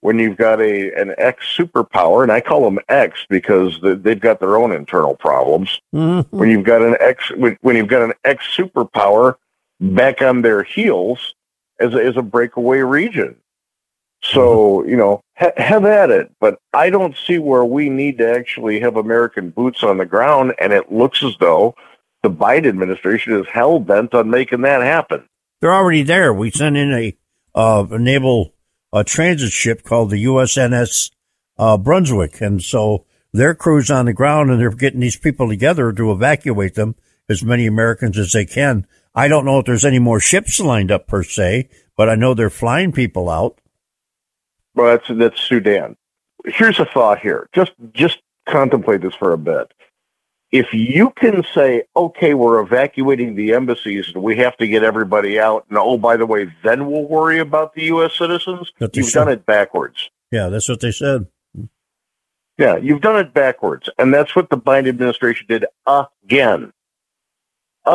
when 0.00 0.18
you've 0.18 0.36
got 0.36 0.60
a 0.60 0.92
an 1.00 1.14
ex 1.18 1.44
superpower, 1.56 2.22
and 2.22 2.32
I 2.32 2.40
call 2.40 2.64
them 2.64 2.78
ex 2.88 3.26
because 3.28 3.78
they've 3.82 4.18
got 4.18 4.40
their 4.40 4.56
own 4.56 4.72
internal 4.72 5.14
problems. 5.14 5.80
Mm-hmm. 5.94 6.36
When 6.36 6.50
you've 6.50 6.64
got 6.64 6.82
an 6.82 6.96
ex 7.00 7.30
when 7.36 7.76
you've 7.76 7.88
got 7.88 8.02
an 8.02 8.14
ex 8.24 8.44
superpower 8.56 9.36
back 9.80 10.22
on 10.22 10.42
their 10.42 10.62
heels 10.62 11.34
as 11.78 11.94
a, 11.94 12.04
as 12.04 12.16
a 12.16 12.22
breakaway 12.22 12.78
region. 12.78 13.36
So, 14.22 14.80
mm-hmm. 14.80 14.90
you 14.90 14.96
know, 14.96 15.22
ha- 15.36 15.52
have 15.56 15.84
at 15.84 16.10
it. 16.10 16.32
But 16.40 16.58
I 16.72 16.90
don't 16.90 17.16
see 17.16 17.38
where 17.38 17.64
we 17.64 17.88
need 17.88 18.18
to 18.18 18.30
actually 18.30 18.80
have 18.80 18.96
American 18.96 19.50
boots 19.50 19.82
on 19.82 19.98
the 19.98 20.06
ground. 20.06 20.54
And 20.58 20.72
it 20.72 20.92
looks 20.92 21.22
as 21.22 21.36
though 21.38 21.74
the 22.22 22.30
Biden 22.30 22.68
administration 22.68 23.38
is 23.38 23.46
hell 23.52 23.78
bent 23.78 24.14
on 24.14 24.30
making 24.30 24.62
that 24.62 24.82
happen. 24.82 25.28
They're 25.60 25.74
already 25.74 26.02
there. 26.02 26.32
We 26.32 26.50
sent 26.50 26.76
in 26.76 26.92
a, 26.92 27.16
uh, 27.54 27.86
a 27.90 27.98
naval 27.98 28.54
uh, 28.92 29.04
transit 29.04 29.50
ship 29.50 29.82
called 29.82 30.10
the 30.10 30.24
USNS 30.24 31.10
uh, 31.58 31.76
Brunswick. 31.76 32.40
And 32.40 32.62
so 32.62 33.04
their 33.32 33.54
crew's 33.54 33.90
on 33.90 34.06
the 34.06 34.12
ground 34.12 34.50
and 34.50 34.60
they're 34.60 34.70
getting 34.70 35.00
these 35.00 35.16
people 35.16 35.48
together 35.48 35.92
to 35.92 36.12
evacuate 36.12 36.74
them, 36.74 36.94
as 37.28 37.42
many 37.42 37.66
Americans 37.66 38.18
as 38.18 38.32
they 38.32 38.44
can. 38.44 38.86
I 39.14 39.28
don't 39.28 39.44
know 39.44 39.58
if 39.58 39.66
there's 39.66 39.84
any 39.84 39.98
more 39.98 40.20
ships 40.20 40.60
lined 40.60 40.90
up 40.90 41.06
per 41.06 41.22
se, 41.22 41.68
but 41.96 42.08
I 42.08 42.14
know 42.14 42.34
they're 42.34 42.50
flying 42.50 42.92
people 42.92 43.28
out. 43.28 43.60
Well, 44.78 44.96
that's 44.96 45.18
that's 45.18 45.40
Sudan. 45.42 45.96
Here's 46.44 46.78
a 46.78 46.84
thought 46.84 47.18
here. 47.18 47.48
Just 47.52 47.72
just 47.92 48.18
contemplate 48.48 49.02
this 49.02 49.14
for 49.14 49.32
a 49.32 49.38
bit. 49.38 49.72
If 50.52 50.72
you 50.72 51.10
can 51.10 51.44
say, 51.52 51.82
okay, 51.96 52.32
we're 52.32 52.60
evacuating 52.60 53.34
the 53.34 53.52
embassies 53.52 54.12
and 54.14 54.22
we 54.22 54.36
have 54.36 54.56
to 54.58 54.68
get 54.68 54.84
everybody 54.84 55.38
out, 55.38 55.66
and 55.68 55.76
oh, 55.76 55.98
by 55.98 56.16
the 56.16 56.24
way, 56.24 56.50
then 56.62 56.86
we'll 56.86 57.06
worry 57.06 57.40
about 57.40 57.74
the 57.74 57.82
U.S. 57.86 58.16
citizens, 58.16 58.72
you've 58.94 59.12
done 59.12 59.28
it 59.28 59.44
backwards. 59.44 60.10
Yeah, 60.30 60.48
that's 60.48 60.68
what 60.68 60.80
they 60.80 60.92
said. 60.92 61.26
Yeah, 62.56 62.76
you've 62.76 63.02
done 63.02 63.16
it 63.16 63.34
backwards. 63.34 63.90
And 63.98 64.14
that's 64.14 64.34
what 64.34 64.48
the 64.48 64.56
Biden 64.56 64.88
administration 64.88 65.46
did 65.48 65.66
again 65.86 66.72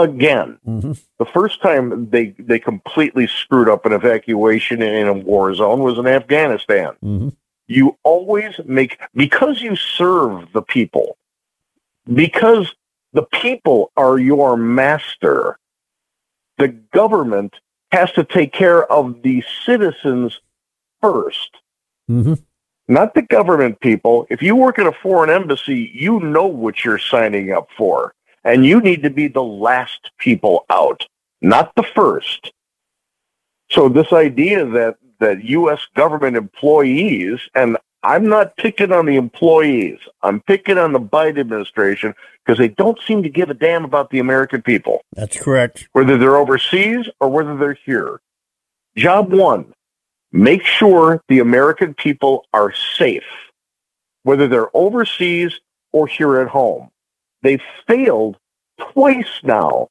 again. 0.02 0.58
Mm-hmm. 0.68 0.94
The 1.20 1.26
first 1.26 1.62
time 1.62 2.10
they 2.10 2.36
they 2.40 2.60
completely 2.60 3.28
screwed 3.28 3.70
up 3.70 3.86
an 3.86 3.94
evacuation 3.94 4.82
in 4.82 5.08
a 5.08 5.14
war 5.14 5.54
zone 5.54 5.82
was 5.82 5.98
in 5.98 6.08
Afghanistan. 6.08 6.94
Mm-hmm. 7.04 7.30
You 7.68 7.98
always 8.04 8.60
make 8.66 9.00
because 9.14 9.62
you 9.62 9.76
serve 9.76 10.52
the 10.54 10.62
people, 10.62 11.18
because 12.14 12.74
the 13.14 13.24
people 13.24 13.92
are 13.96 14.18
your 14.18 14.58
master. 14.58 15.58
The 16.58 16.68
government 16.68 17.56
has 17.92 18.12
to 18.14 18.24
take 18.24 18.54
care 18.54 18.92
of 18.92 19.22
the 19.22 19.44
citizens 19.66 20.40
1st 21.04 21.50
mm-hmm. 22.10 22.34
not 22.88 23.14
the 23.14 23.22
government 23.22 23.80
people. 23.82 24.26
If 24.30 24.42
you 24.42 24.56
work 24.56 24.80
at 24.80 24.88
a 24.88 24.92
foreign 24.92 25.30
embassy, 25.30 25.92
you 25.94 26.20
know 26.20 26.48
what 26.48 26.84
you're 26.84 27.00
signing 27.00 27.52
up 27.52 27.70
for 27.78 28.14
and 28.44 28.66
you 28.66 28.82
need 28.82 29.04
to 29.04 29.10
be 29.10 29.28
the 29.28 29.44
last 29.44 30.12
people 30.18 30.66
out, 30.70 31.06
not 31.42 31.76
the 31.76 31.84
first. 31.84 32.52
So 33.70 33.90
this 33.90 34.12
idea 34.14 34.66
that 34.66 34.98
that 35.20 35.44
U.S. 35.46 35.80
government 35.96 36.36
employees, 36.36 37.40
and 37.56 37.78
I'm 38.04 38.28
not 38.28 38.58
picking 38.58 38.92
on 38.92 39.06
the 39.06 39.16
employees, 39.16 40.00
I'm 40.22 40.42
picking 40.42 40.78
on 40.78 40.92
the 40.92 41.00
Biden 41.00 41.40
administration 41.40 42.14
because 42.44 42.58
they 42.58 42.68
don't 42.68 43.00
seem 43.08 43.24
to 43.24 43.30
give 43.30 43.50
a 43.50 43.54
damn 43.54 43.86
about 43.86 44.10
the 44.10 44.20
American 44.20 44.62
people. 44.62 45.02
That's 45.14 45.40
correct. 45.40 45.88
Whether 45.94 46.18
they're 46.18 46.36
overseas 46.36 47.08
or 47.22 47.30
whether 47.30 47.56
they're 47.56 47.80
here. 47.86 48.20
Job 48.98 49.32
one, 49.32 49.74
make 50.32 50.64
sure 50.64 51.24
the 51.30 51.40
American 51.40 51.94
people 51.94 52.46
are 52.54 52.74
safe, 52.74 53.24
whether 54.24 54.48
they're 54.48 54.76
overseas 54.76 55.60
or 55.94 56.06
here 56.06 56.42
at 56.42 56.50
home. 56.50 56.90
They've 57.44 57.62
failed 57.88 58.38
twice 58.80 59.42
now. 59.44 59.90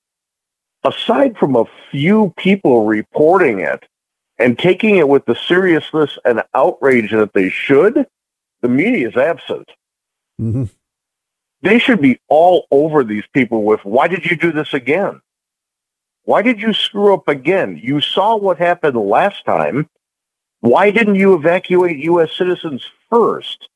Aside 0.85 1.37
from 1.38 1.54
a 1.54 1.66
few 1.92 2.35
people 2.37 2.87
reporting 2.87 3.61
it 3.61 3.87
and 4.38 4.59
taking 4.59 4.97
it 4.97 5.09
with 5.09 5.26
the 5.26 5.37
seriousness 5.37 6.18
and 6.25 6.42
outrage 6.54 7.12
that 7.12 7.35
they 7.35 7.50
should, 7.50 8.06
the 8.62 8.68
media 8.68 9.09
is 9.09 9.16
absent. 9.16 9.68
Mm-hmm. 10.40 10.64
They 11.61 11.78
should 11.78 12.00
be 12.00 12.18
all 12.28 12.66
over 12.73 13.04
these 13.04 13.26
people 13.32 13.62
with, 13.62 13.85
why 13.85 14.09
did 14.09 14.25
you 14.25 14.37
do 14.37 14.50
this 14.50 14.75
again? 14.75 15.21
Why 16.25 16.42
did 16.42 16.61
you 16.61 16.73
screw 16.73 17.14
up 17.14 17.28
again? 17.28 17.80
You 17.80 18.00
saw 18.00 18.37
what 18.37 18.59
happened 18.59 18.97
last 18.97 19.44
time. 19.44 19.88
Why 20.61 20.90
didn't 20.90 21.16
you 21.16 21.35
evacuate 21.35 21.99
U.S. 21.99 22.32
citizens 22.37 22.85
first? 23.11 23.68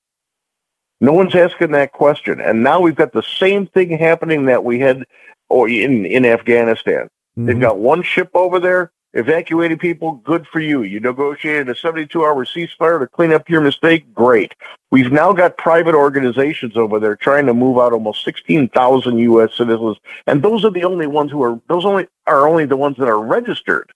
No 1.00 1.12
one's 1.12 1.34
asking 1.34 1.72
that 1.72 1.92
question. 1.92 2.40
And 2.40 2.62
now 2.62 2.80
we've 2.80 2.96
got 2.96 3.12
the 3.12 3.22
same 3.22 3.66
thing 3.66 3.96
happening 3.98 4.46
that 4.46 4.64
we 4.64 4.80
had 4.80 5.04
or 5.48 5.68
in, 5.68 6.06
in 6.06 6.24
Afghanistan. 6.24 7.04
Mm-hmm. 7.04 7.46
They've 7.46 7.60
got 7.60 7.78
one 7.78 8.02
ship 8.02 8.30
over 8.34 8.58
there, 8.58 8.92
evacuating 9.12 9.78
people, 9.78 10.12
good 10.24 10.46
for 10.46 10.60
you. 10.60 10.82
You 10.82 11.00
negotiated 11.00 11.68
a 11.68 11.74
72 11.74 12.24
hour 12.24 12.44
ceasefire 12.44 12.98
to 12.98 13.06
clean 13.06 13.32
up 13.32 13.48
your 13.48 13.60
mistake, 13.60 14.12
great. 14.14 14.54
We've 14.90 15.12
now 15.12 15.32
got 15.32 15.58
private 15.58 15.94
organizations 15.94 16.76
over 16.76 16.98
there 16.98 17.16
trying 17.16 17.46
to 17.46 17.54
move 17.54 17.78
out 17.78 17.92
almost 17.92 18.24
16,000 18.24 19.18
U.S. 19.18 19.54
citizens. 19.54 19.98
And 20.26 20.42
those 20.42 20.64
are 20.64 20.70
the 20.70 20.84
only 20.84 21.06
ones 21.06 21.30
who 21.30 21.42
are, 21.42 21.60
those 21.68 21.84
only 21.84 22.08
are 22.26 22.48
only 22.48 22.64
the 22.64 22.76
ones 22.76 22.96
that 22.96 23.08
are 23.08 23.20
registered. 23.20 23.92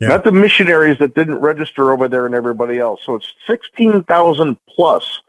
Yeah. 0.00 0.08
Not 0.08 0.24
the 0.24 0.32
missionaries 0.32 0.98
that 0.98 1.14
didn't 1.14 1.38
register 1.38 1.90
over 1.90 2.06
there 2.06 2.26
and 2.26 2.34
everybody 2.34 2.78
else. 2.78 3.00
So 3.04 3.14
it's 3.14 3.32
16,000 3.46 4.58
plus 4.68 5.22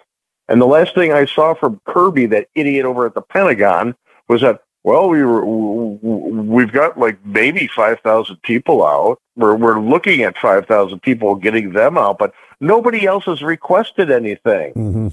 and 0.47 0.61
the 0.61 0.65
last 0.65 0.95
thing 0.95 1.11
I 1.11 1.25
saw 1.25 1.53
from 1.53 1.81
Kirby, 1.85 2.27
that 2.27 2.47
idiot 2.55 2.85
over 2.85 3.05
at 3.05 3.13
the 3.13 3.21
Pentagon, 3.21 3.95
was 4.27 4.41
that 4.41 4.61
well, 4.83 5.09
we 5.09 5.21
were 5.21 5.43
we've 5.45 6.71
got 6.71 6.97
like 6.97 7.17
maybe 7.25 7.67
five 7.67 7.99
thousand 7.99 8.41
people 8.43 8.85
out. 8.85 9.19
We're 9.35 9.55
we're 9.55 9.81
looking 9.81 10.21
at 10.21 10.37
five 10.37 10.65
thousand 10.65 11.01
people, 11.01 11.35
getting 11.35 11.73
them 11.73 11.97
out, 11.97 12.17
but 12.17 12.33
nobody 12.61 13.05
else 13.05 13.25
has 13.25 13.41
requested 13.41 14.09
anything. 14.09 14.73
Mm-hmm. 14.73 15.07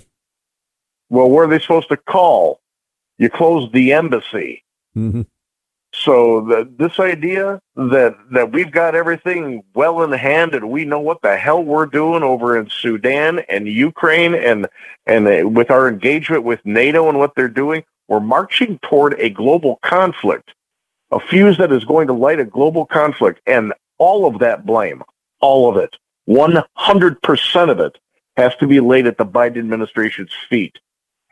Well, 1.10 1.28
where 1.28 1.44
are 1.44 1.48
they 1.48 1.58
supposed 1.58 1.88
to 1.88 1.96
call? 1.96 2.60
You 3.18 3.30
closed 3.30 3.72
the 3.72 3.92
embassy. 3.92 4.64
Mm-hmm. 4.96 5.22
So 5.96 6.40
the, 6.40 6.68
this 6.76 6.98
idea 6.98 7.60
that 7.76 8.16
that 8.32 8.50
we've 8.50 8.70
got 8.70 8.96
everything 8.96 9.62
well 9.74 10.02
in 10.02 10.10
hand 10.10 10.52
and 10.54 10.68
we 10.68 10.84
know 10.84 10.98
what 10.98 11.22
the 11.22 11.36
hell 11.36 11.62
we're 11.62 11.86
doing 11.86 12.24
over 12.24 12.58
in 12.58 12.68
Sudan 12.68 13.38
and 13.48 13.68
Ukraine 13.68 14.34
and 14.34 14.66
and 15.06 15.28
uh, 15.28 15.48
with 15.48 15.70
our 15.70 15.88
engagement 15.88 16.42
with 16.42 16.60
NATO 16.64 17.08
and 17.08 17.18
what 17.18 17.36
they're 17.36 17.48
doing, 17.48 17.84
we're 18.08 18.18
marching 18.18 18.78
toward 18.80 19.14
a 19.20 19.30
global 19.30 19.78
conflict, 19.82 20.52
a 21.12 21.20
fuse 21.20 21.58
that 21.58 21.70
is 21.70 21.84
going 21.84 22.08
to 22.08 22.12
light 22.12 22.40
a 22.40 22.44
global 22.44 22.86
conflict, 22.86 23.40
and 23.46 23.72
all 23.98 24.26
of 24.26 24.40
that 24.40 24.66
blame, 24.66 25.02
all 25.40 25.70
of 25.70 25.76
it, 25.76 25.96
one 26.24 26.64
hundred 26.74 27.22
percent 27.22 27.70
of 27.70 27.78
it, 27.78 27.98
has 28.36 28.54
to 28.56 28.66
be 28.66 28.80
laid 28.80 29.06
at 29.06 29.16
the 29.16 29.24
Biden 29.24 29.58
administration's 29.58 30.32
feet. 30.50 30.76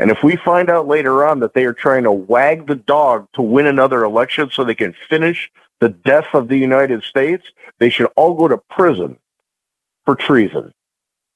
And 0.03 0.11
if 0.11 0.25
we 0.25 0.35
find 0.35 0.69
out 0.69 0.89
later 0.89 1.25
on 1.25 1.39
that 1.41 1.55
they 1.55 1.65
are 1.65 1.73
trying 1.73 2.03
to 2.03 2.11
wag 2.11 2.67
the 2.67 2.75
dog 2.75 3.29
to 3.35 3.41
win 3.41 3.69
another 3.69 4.03
election 4.03 4.51
so 4.51 4.65
they 4.65 4.75
can 4.75 4.97
finish 5.09 5.49
the 5.79 5.91
death 5.91 6.27
of 6.35 6.49
the 6.49 6.59
United 6.59 7.05
States, 7.05 7.45
they 7.79 7.89
should 7.89 8.09
all 8.17 8.35
go 8.35 8.49
to 8.49 8.59
prison 8.59 9.17
for 10.05 10.17
treason. 10.17 10.75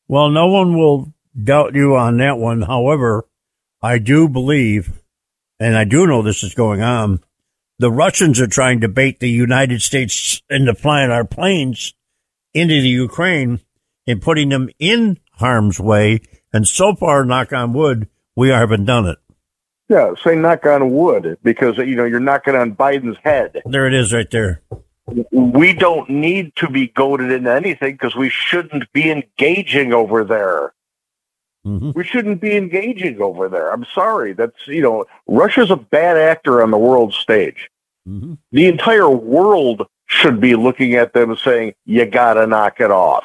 Well, 0.09 0.31
no 0.31 0.49
one 0.49 0.77
will 0.77 1.15
doubt 1.41 1.77
you 1.77 1.95
on 1.95 2.17
that 2.17 2.39
one. 2.39 2.63
However, 2.63 3.29
I 3.81 3.99
do 3.99 4.29
believe, 4.29 5.01
and 5.61 5.77
I 5.77 5.85
do 5.85 6.05
know 6.05 6.23
this 6.23 6.43
is 6.43 6.55
going 6.55 6.83
on, 6.83 7.21
the 7.79 7.93
Russians 7.93 8.41
are 8.41 8.49
trying 8.49 8.81
to 8.81 8.89
bait 8.89 9.21
the 9.21 9.31
United 9.31 9.81
States 9.81 10.43
into 10.51 10.75
flying 10.75 11.13
our 11.13 11.25
planes 11.25 11.95
into 12.53 12.75
the 12.75 12.89
Ukraine 12.89 13.61
and 14.09 14.21
putting 14.21 14.49
them 14.49 14.71
in 14.81 15.21
harm's 15.35 15.79
way. 15.79 16.23
And 16.53 16.67
so 16.67 16.97
far, 16.97 17.25
knock 17.25 17.53
on 17.53 17.73
wood, 17.73 18.09
we 18.37 18.51
haven't 18.51 18.85
done 18.85 19.07
it. 19.07 19.19
Yeah, 19.89 20.13
say 20.23 20.35
knock 20.35 20.67
on 20.67 20.91
wood 20.91 21.39
because 21.43 21.79
you 21.79 21.97
know 21.97 22.05
you're 22.05 22.21
knocking 22.21 22.57
on 22.57 22.75
Biden's 22.75 23.19
head. 23.25 23.63
There 23.65 23.87
it 23.87 23.95
is, 23.95 24.13
right 24.13 24.31
there. 24.31 24.63
We 25.31 25.73
don't 25.73 26.11
need 26.11 26.57
to 26.57 26.69
be 26.69 26.89
goaded 26.89 27.31
into 27.31 27.53
anything 27.53 27.95
because 27.95 28.17
we 28.17 28.29
shouldn't 28.29 28.93
be 28.93 29.11
engaging 29.11 29.93
over 29.93 30.25
there. 30.25 30.73
Mm-hmm. 31.65 31.93
We 31.95 32.03
shouldn't 32.03 32.41
be 32.41 32.57
engaging 32.57 33.21
over 33.21 33.49
there. 33.49 33.73
I'm 33.73 33.87
sorry. 33.95 34.33
That's 34.33 34.67
you 34.67 34.83
know 34.83 35.05
Russia's 35.29 35.71
a 35.71 35.77
bad 35.77 36.17
actor 36.17 36.63
on 36.63 36.73
the 36.73 36.79
world 36.79 37.15
stage. 37.15 37.71
Mm-hmm. 38.09 38.35
The 38.53 38.67
entire 38.67 39.09
world 39.11 39.87
should 40.07 40.41
be 40.41 40.57
looking 40.57 40.95
at 40.95 41.13
them 41.13 41.31
and 41.31 41.39
saying, 41.39 41.75
"You 41.85 42.07
gotta 42.07 42.47
knock 42.47 42.81
it 42.81 42.91
off." 42.91 43.25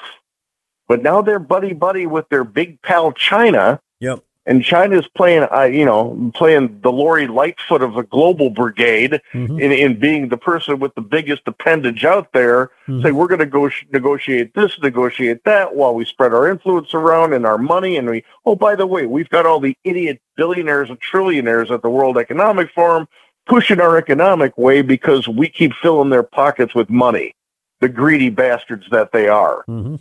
But 0.88 1.01
now 1.01 1.22
they're 1.22 1.39
buddy 1.39 1.74
buddy 1.74 2.06
with 2.06 2.30
their 2.30 2.44
big 2.44 2.82
pal 2.82 3.13
China. 3.13 3.80
Yep. 4.00 4.24
And 4.48 4.63
China's 4.63 5.07
playing, 5.15 5.48
uh, 5.53 5.63
you 5.63 5.86
know, 5.86 6.31
playing 6.33 6.81
the 6.81 6.91
Lori 6.91 7.27
Lightfoot 7.27 7.83
of 7.83 7.95
a 7.98 8.03
global 8.03 8.50
brigade 8.50 9.21
Mm-hmm. 9.33 9.60
in, 9.60 9.71
in 9.71 10.00
being 10.00 10.29
the 10.29 10.38
person 10.38 10.79
with 10.79 10.95
the 10.95 11.01
biggest 11.01 11.43
appendage 11.45 12.03
out 12.03 12.33
there. 12.33 12.71
Mhm. 12.88 13.03
Say 13.03 13.12
we're 13.12 13.27
going 13.27 13.39
to 13.39 13.45
go 13.45 13.69
negotiate 13.91 14.53
this, 14.55 14.79
negotiate 14.81 15.43
that, 15.45 15.75
while 15.75 15.93
we 15.93 16.05
spread 16.05 16.33
our 16.33 16.50
influence 16.50 16.93
around 16.93 17.33
and 17.33 17.45
our 17.45 17.57
money. 17.60 17.98
And 17.98 18.10
we, 18.10 18.24
oh, 18.45 18.55
by 18.55 18.75
the 18.75 18.88
way, 18.88 19.05
we've 19.05 19.29
got 19.29 19.45
all 19.45 19.60
the 19.60 19.77
idiot 19.83 20.19
billionaires 20.36 20.89
and 20.89 21.00
trillionaires 21.00 21.69
at 21.69 21.83
the 21.83 21.89
World 21.89 22.17
Economic 22.17 22.71
Forum 22.71 23.07
pushing 23.45 23.79
our 23.79 23.98
economic 23.98 24.57
way 24.57 24.81
because 24.81 25.27
we 25.27 25.50
keep 25.50 25.74
filling 25.81 26.10
their 26.10 26.24
pockets 26.24 26.74
with 26.74 26.89
money. 26.89 27.33
The 27.79 27.89
greedy 27.89 28.29
bastards 28.29 28.86
that 28.91 29.12
they 29.12 29.27
are. 29.27 29.63
Mm-hmm. 29.67 29.95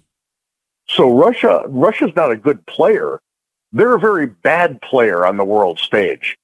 So 0.88 1.16
Russia, 1.16 1.62
Russia's 1.68 2.14
not 2.16 2.30
a 2.32 2.36
good 2.36 2.64
player. 2.66 3.20
They're 3.72 3.94
a 3.94 4.00
very 4.00 4.26
bad 4.26 4.80
player 4.82 5.24
on 5.26 5.36
the 5.36 5.44
world 5.44 5.78
stage. 5.78 6.36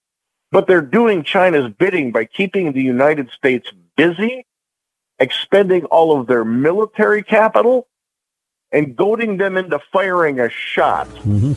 But 0.52 0.66
they're 0.66 0.80
doing 0.80 1.24
China's 1.24 1.72
bidding 1.72 2.12
by 2.12 2.24
keeping 2.24 2.72
the 2.72 2.82
United 2.82 3.30
States 3.30 3.70
busy, 3.96 4.46
expending 5.18 5.84
all 5.86 6.18
of 6.18 6.28
their 6.28 6.44
military 6.44 7.22
capital, 7.22 7.88
and 8.70 8.94
goading 8.96 9.38
them 9.38 9.56
into 9.56 9.78
firing 9.92 10.38
a 10.40 10.48
shot. 10.48 11.08
we 11.24 11.56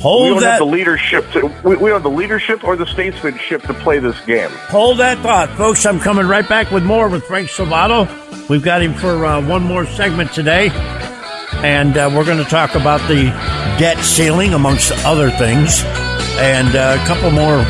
Hold 0.00 0.28
don't 0.34 0.40
that. 0.42 0.50
have 0.52 0.58
the 0.58 0.64
leadership. 0.66 1.30
To, 1.32 1.46
we, 1.64 1.76
we 1.76 1.88
don't 1.88 1.92
have 1.92 2.02
the 2.02 2.10
leadership 2.10 2.62
or 2.62 2.76
the 2.76 2.86
statesmanship 2.86 3.62
to 3.62 3.74
play 3.74 3.98
this 3.98 4.20
game. 4.26 4.50
Hold 4.68 4.98
that 4.98 5.18
thought, 5.18 5.48
folks. 5.56 5.84
I'm 5.86 5.98
coming 5.98 6.26
right 6.26 6.48
back 6.48 6.70
with 6.70 6.84
more 6.84 7.08
with 7.08 7.24
Frank 7.24 7.48
Salvato. 7.48 8.06
We've 8.48 8.62
got 8.62 8.82
him 8.82 8.94
for 8.94 9.24
uh, 9.26 9.46
one 9.46 9.62
more 9.62 9.86
segment 9.86 10.32
today, 10.32 10.68
and 11.64 11.96
uh, 11.96 12.10
we're 12.14 12.24
going 12.24 12.42
to 12.42 12.48
talk 12.48 12.74
about 12.74 13.00
the 13.08 13.24
debt 13.78 13.98
ceiling, 13.98 14.54
amongst 14.54 14.92
other 15.04 15.30
things, 15.30 15.82
and 16.38 16.74
uh, 16.76 16.98
a 17.00 17.06
couple 17.06 17.30
more 17.30 17.60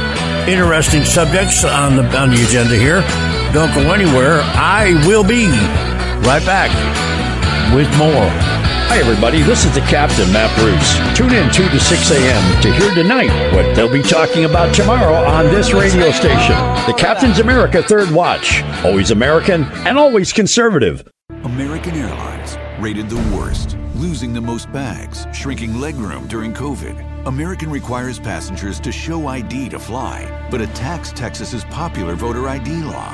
interesting 0.49 1.05
subjects 1.05 1.65
on 1.65 1.97
the 1.97 2.19
on 2.19 2.31
the 2.31 2.43
agenda 2.45 2.77
here. 2.77 3.03
Don't 3.53 3.73
go 3.75 3.93
anywhere. 3.93 4.41
I 4.55 4.95
will 5.07 5.25
be 5.25 5.47
right 6.27 6.45
back 6.45 6.71
with 7.75 7.89
more. 7.97 8.59
Hi, 8.89 8.99
everybody. 9.01 9.43
This 9.43 9.67
is 9.67 9.75
the 9.75 9.83
Captain, 9.83 10.33
Matt 10.33 10.49
Bruce. 10.59 10.97
Tune 11.15 11.35
in 11.35 11.53
2 11.53 11.69
to 11.69 11.79
6 11.79 12.11
a.m. 12.11 12.63
to 12.63 12.73
hear 12.73 12.95
tonight 12.95 13.29
what 13.55 13.77
they'll 13.77 13.93
be 13.93 14.03
talking 14.03 14.47
about 14.47 14.75
tomorrow 14.75 15.15
on 15.15 15.45
this 15.47 15.75
radio 15.75 16.11
station. 16.11 16.57
The 16.87 16.95
Captain's 16.97 17.39
America 17.39 17.83
Third 17.83 18.11
Watch. 18.11 18.63
Always 18.85 19.11
American 19.11 19.65
and 19.87 19.99
always 19.99 20.33
conservative. 20.33 21.07
American 21.43 21.95
Airlines, 21.97 22.57
rated 22.79 23.09
the 23.09 23.37
worst, 23.37 23.77
losing 23.95 24.33
the 24.33 24.41
most 24.41 24.71
bags, 24.73 25.27
shrinking 25.33 25.73
legroom 25.75 26.29
during 26.29 26.55
COVID. 26.55 27.27
American 27.27 27.71
requires 27.71 28.19
passengers 28.19 28.79
to 28.81 28.93
show 28.93 29.27
ID 29.27 29.69
to 29.71 29.79
fly, 29.79 30.47
but 30.51 30.61
attacks 30.61 31.13
Texas's 31.13 31.65
popular 31.65 32.15
voter 32.15 32.49
ID 32.49 32.83
law. 32.85 33.13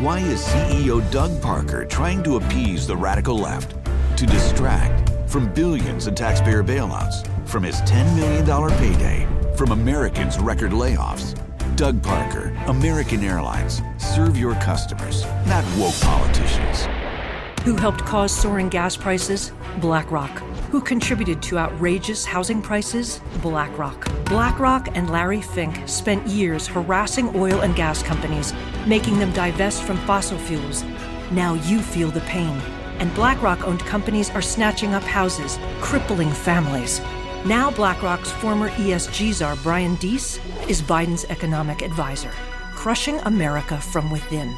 Why 0.00 0.18
is 0.18 0.42
CEO 0.42 1.00
Doug 1.12 1.40
Parker 1.40 1.84
trying 1.84 2.22
to 2.24 2.36
appease 2.36 2.86
the 2.86 2.96
radical 2.96 3.38
left? 3.38 3.76
To 4.18 4.26
distract 4.26 5.10
from 5.28 5.52
billions 5.52 6.06
in 6.06 6.14
taxpayer 6.14 6.62
bailouts, 6.62 7.26
from 7.46 7.62
his 7.62 7.76
$10 7.82 8.16
million 8.16 8.70
payday, 8.78 9.26
from 9.56 9.70
Americans' 9.70 10.38
record 10.38 10.72
layoffs. 10.72 11.38
Doug 11.76 12.02
Parker, 12.02 12.56
American 12.66 13.24
Airlines. 13.24 13.82
Serve 13.98 14.36
your 14.36 14.54
customers, 14.56 15.24
not 15.46 15.64
woke 15.76 15.98
politicians. 16.00 16.63
Who 17.64 17.76
helped 17.76 18.04
cause 18.04 18.30
soaring 18.30 18.68
gas 18.68 18.94
prices? 18.94 19.50
BlackRock. 19.80 20.28
Who 20.70 20.82
contributed 20.82 21.40
to 21.44 21.56
outrageous 21.56 22.22
housing 22.22 22.60
prices? 22.60 23.22
BlackRock. 23.40 24.04
BlackRock 24.26 24.94
and 24.94 25.08
Larry 25.08 25.40
Fink 25.40 25.88
spent 25.88 26.26
years 26.26 26.66
harassing 26.66 27.34
oil 27.34 27.62
and 27.62 27.74
gas 27.74 28.02
companies, 28.02 28.52
making 28.86 29.18
them 29.18 29.32
divest 29.32 29.82
from 29.82 29.96
fossil 30.04 30.36
fuels. 30.36 30.84
Now 31.30 31.54
you 31.54 31.80
feel 31.80 32.10
the 32.10 32.20
pain. 32.20 32.60
And 32.98 33.14
BlackRock 33.14 33.66
owned 33.66 33.80
companies 33.80 34.28
are 34.28 34.42
snatching 34.42 34.92
up 34.92 35.02
houses, 35.02 35.58
crippling 35.80 36.32
families. 36.32 37.00
Now 37.46 37.70
BlackRock's 37.70 38.30
former 38.30 38.68
ESG 38.72 39.32
czar 39.32 39.56
Brian 39.62 39.94
Deese 39.94 40.38
is 40.68 40.82
Biden's 40.82 41.24
economic 41.30 41.80
advisor, 41.80 42.30
crushing 42.74 43.18
America 43.20 43.78
from 43.78 44.10
within. 44.10 44.54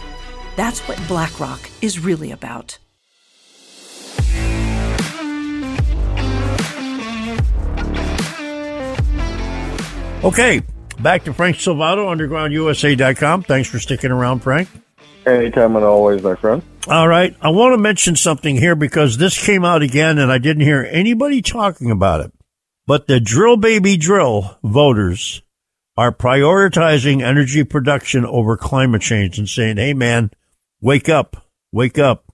That's 0.56 0.80
what 0.88 1.00
BlackRock 1.06 1.70
is 1.80 2.00
really 2.00 2.32
about. 2.32 2.78
Okay, 10.24 10.62
back 11.00 11.24
to 11.24 11.32
Frank 11.32 11.56
Salvato, 11.56 12.06
UndergroundUSA.com. 12.06 13.42
Thanks 13.44 13.68
for 13.68 13.78
sticking 13.78 14.10
around, 14.10 14.40
Frank. 14.40 14.68
Anytime 15.26 15.76
and 15.76 15.84
always, 15.84 16.22
my 16.22 16.34
friend. 16.34 16.62
All 16.88 17.08
right. 17.08 17.36
I 17.40 17.50
want 17.50 17.74
to 17.74 17.78
mention 17.78 18.14
something 18.14 18.56
here 18.56 18.76
because 18.76 19.18
this 19.18 19.44
came 19.44 19.64
out 19.64 19.82
again 19.82 20.18
and 20.18 20.30
I 20.30 20.38
didn't 20.38 20.62
hear 20.62 20.88
anybody 20.88 21.42
talking 21.42 21.90
about 21.90 22.20
it. 22.20 22.32
But 22.86 23.08
the 23.08 23.18
drill 23.18 23.56
baby 23.56 23.96
drill 23.96 24.56
voters 24.62 25.42
are 25.96 26.12
prioritizing 26.12 27.22
energy 27.22 27.64
production 27.64 28.24
over 28.24 28.56
climate 28.56 29.02
change 29.02 29.38
and 29.38 29.48
saying, 29.48 29.78
Hey 29.78 29.94
man, 29.94 30.30
wake 30.80 31.08
up, 31.08 31.44
wake 31.72 31.98
up. 31.98 32.32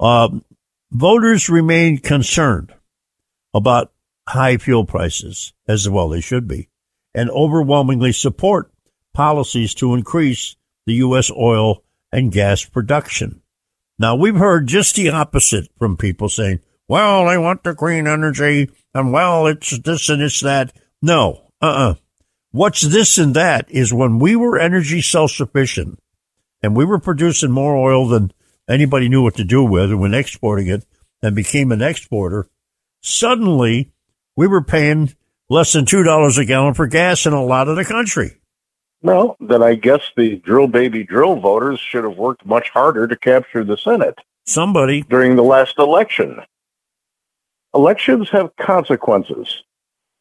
Um, 0.00 0.42
voters 0.90 1.50
remain 1.50 1.98
concerned 1.98 2.72
about 3.52 3.92
high 4.26 4.56
fuel 4.56 4.86
prices 4.86 5.52
as 5.68 5.88
well 5.88 6.08
they 6.08 6.20
should 6.20 6.48
be 6.48 6.70
and 7.14 7.30
overwhelmingly 7.30 8.12
support 8.12 8.72
policies 9.12 9.74
to 9.74 9.94
increase 9.94 10.56
the 10.86 10.94
U.S. 10.94 11.30
oil 11.30 11.82
and 12.10 12.32
gas 12.32 12.64
production. 12.64 13.42
Now 13.98 14.16
we've 14.16 14.36
heard 14.36 14.66
just 14.66 14.96
the 14.96 15.10
opposite 15.10 15.68
from 15.78 15.96
people 15.96 16.28
saying, 16.28 16.60
well, 16.88 17.26
they 17.26 17.38
want 17.38 17.62
the 17.62 17.74
green 17.74 18.06
energy 18.06 18.70
and 18.94 19.12
well, 19.12 19.46
it's 19.46 19.78
this 19.78 20.08
and 20.08 20.22
it's 20.22 20.40
that. 20.40 20.72
No, 21.00 21.50
uh-uh. 21.60 21.94
What's 22.50 22.82
this 22.82 23.16
and 23.16 23.34
that 23.34 23.70
is 23.70 23.94
when 23.94 24.18
we 24.18 24.36
were 24.36 24.58
energy 24.58 25.00
self-sufficient 25.00 25.98
and 26.62 26.76
we 26.76 26.84
were 26.84 26.98
producing 26.98 27.50
more 27.50 27.76
oil 27.76 28.06
than 28.08 28.32
anybody 28.68 29.08
knew 29.08 29.22
what 29.22 29.36
to 29.36 29.44
do 29.44 29.64
with 29.64 29.90
and 29.90 30.00
when 30.00 30.14
exporting 30.14 30.66
it 30.66 30.84
and 31.22 31.34
became 31.34 31.72
an 31.72 31.80
exporter, 31.80 32.46
suddenly 33.00 33.92
we 34.36 34.46
were 34.46 34.62
paying 34.62 35.14
less 35.52 35.74
than 35.74 35.84
$2 35.84 36.38
a 36.38 36.44
gallon 36.46 36.72
for 36.72 36.86
gas 36.86 37.26
in 37.26 37.34
a 37.34 37.44
lot 37.44 37.68
of 37.68 37.76
the 37.76 37.84
country. 37.84 38.38
Well, 39.02 39.36
then 39.38 39.62
I 39.62 39.74
guess 39.74 40.00
the 40.16 40.36
drill 40.36 40.66
baby 40.66 41.04
drill 41.04 41.36
voters 41.36 41.78
should 41.78 42.04
have 42.04 42.16
worked 42.16 42.46
much 42.46 42.70
harder 42.70 43.06
to 43.06 43.16
capture 43.16 43.62
the 43.62 43.76
Senate 43.76 44.18
Somebody, 44.46 45.02
during 45.02 45.36
the 45.36 45.42
last 45.42 45.78
election. 45.78 46.40
Elections 47.74 48.30
have 48.30 48.56
consequences. 48.56 49.62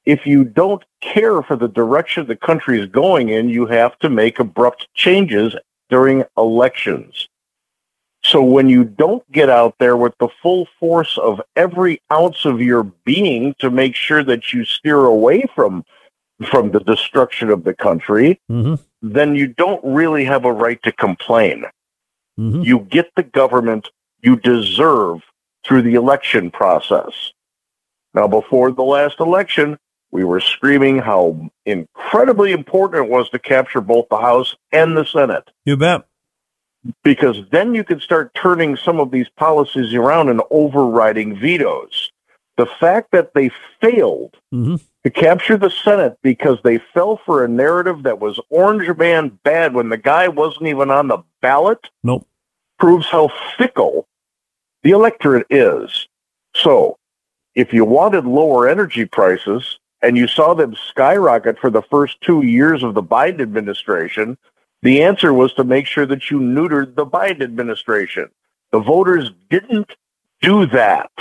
If 0.03 0.25
you 0.25 0.43
don't 0.43 0.83
care 0.99 1.41
for 1.41 1.55
the 1.55 1.69
direction 1.69 2.27
the 2.27 2.35
country 2.35 2.81
is 2.81 2.87
going 2.87 3.29
in, 3.29 3.47
you 3.47 3.67
have 3.67 3.97
to 3.99 4.09
make 4.09 4.39
abrupt 4.39 4.89
changes 4.95 5.55
during 5.89 6.25
elections. 6.37 7.29
So 8.31 8.41
when 8.41 8.69
you 8.69 8.85
don't 8.85 9.29
get 9.33 9.49
out 9.49 9.75
there 9.77 9.97
with 9.97 10.17
the 10.17 10.29
full 10.41 10.65
force 10.79 11.17
of 11.17 11.41
every 11.57 12.01
ounce 12.09 12.45
of 12.45 12.61
your 12.61 12.83
being 12.83 13.53
to 13.59 13.69
make 13.69 13.93
sure 13.93 14.23
that 14.23 14.53
you 14.53 14.63
steer 14.63 15.03
away 15.03 15.43
from 15.53 15.83
from 16.49 16.71
the 16.71 16.79
destruction 16.79 17.49
of 17.49 17.65
the 17.65 17.73
country, 17.73 18.39
mm-hmm, 18.49 18.75
then 19.01 19.35
you 19.35 19.47
don't 19.47 19.83
really 19.83 20.23
have 20.23 20.45
a 20.45 20.51
right 20.51 20.81
to 20.83 20.93
complain. 20.93 21.65
mm-hmm. 22.39 22.61
You 22.61 22.79
get 22.79 23.11
the 23.17 23.23
government 23.23 23.89
you 24.21 24.37
deserve 24.37 25.19
through 25.65 25.81
the 25.81 25.95
election 25.95 26.51
process. 26.51 27.33
Now, 28.13 28.27
before 28.27 28.71
the 28.71 28.83
last 28.83 29.19
election, 29.19 29.77
we 30.09 30.23
were 30.23 30.39
screaming 30.39 30.99
how 30.99 31.51
incredibly 31.65 32.53
important 32.53 33.05
it 33.05 33.11
was 33.11 33.29
to 33.31 33.39
capture 33.39 33.81
both 33.81 34.07
the 34.09 34.17
House 34.17 34.55
and 34.71 34.95
the 34.95 35.05
Senate. 35.05 35.49
You 35.65 35.75
bet. 35.75 36.05
Because 37.03 37.37
then 37.51 37.75
you 37.75 37.83
could 37.83 38.01
start 38.01 38.33
turning 38.33 38.75
some 38.75 38.99
of 38.99 39.11
these 39.11 39.29
policies 39.29 39.93
around 39.93 40.29
and 40.29 40.41
overriding 40.49 41.37
vetoes. 41.39 42.11
The 42.57 42.65
fact 42.65 43.11
that 43.11 43.33
they 43.33 43.49
failed 43.79 44.35
Mm-hmm. 44.53 44.75
to 45.05 45.09
capture 45.09 45.55
the 45.57 45.69
Senate 45.69 46.17
because 46.21 46.59
they 46.63 46.77
fell 46.93 47.21
for 47.25 47.43
a 47.45 47.47
narrative 47.47 48.03
that 48.03 48.19
was 48.19 48.37
Orange 48.49 48.97
Man 48.97 49.39
bad 49.43 49.73
when 49.73 49.87
the 49.89 49.97
guy 49.97 50.27
wasn't 50.27 50.67
even 50.67 50.91
on 50.91 51.07
the 51.07 51.19
ballot 51.41 51.89
Nope. 52.03 52.27
proves 52.77 53.05
how 53.07 53.29
fickle 53.57 54.07
the 54.83 54.91
electorate 54.91 55.47
is. 55.49 56.07
So, 56.53 56.97
if 57.55 57.71
you 57.71 57.85
wanted 57.85 58.25
lower 58.25 58.67
energy 58.67 59.05
prices 59.05 59.79
and 60.01 60.17
you 60.17 60.27
saw 60.27 60.53
them 60.53 60.75
skyrocket 60.89 61.57
for 61.59 61.69
the 61.69 61.81
first 61.83 62.19
two 62.19 62.41
years 62.41 62.83
of 62.83 62.93
the 62.93 63.03
Biden 63.03 63.39
administration, 63.41 64.37
the 64.81 65.03
answer 65.03 65.33
was 65.33 65.53
to 65.53 65.63
make 65.63 65.85
sure 65.85 66.05
that 66.05 66.29
you 66.29 66.39
neutered 66.39 66.95
the 66.95 67.05
Biden 67.05 67.41
administration. 67.41 68.29
The 68.71 68.79
voters 68.79 69.31
didn't 69.49 69.95
do 70.41 70.65
that. 70.67 71.11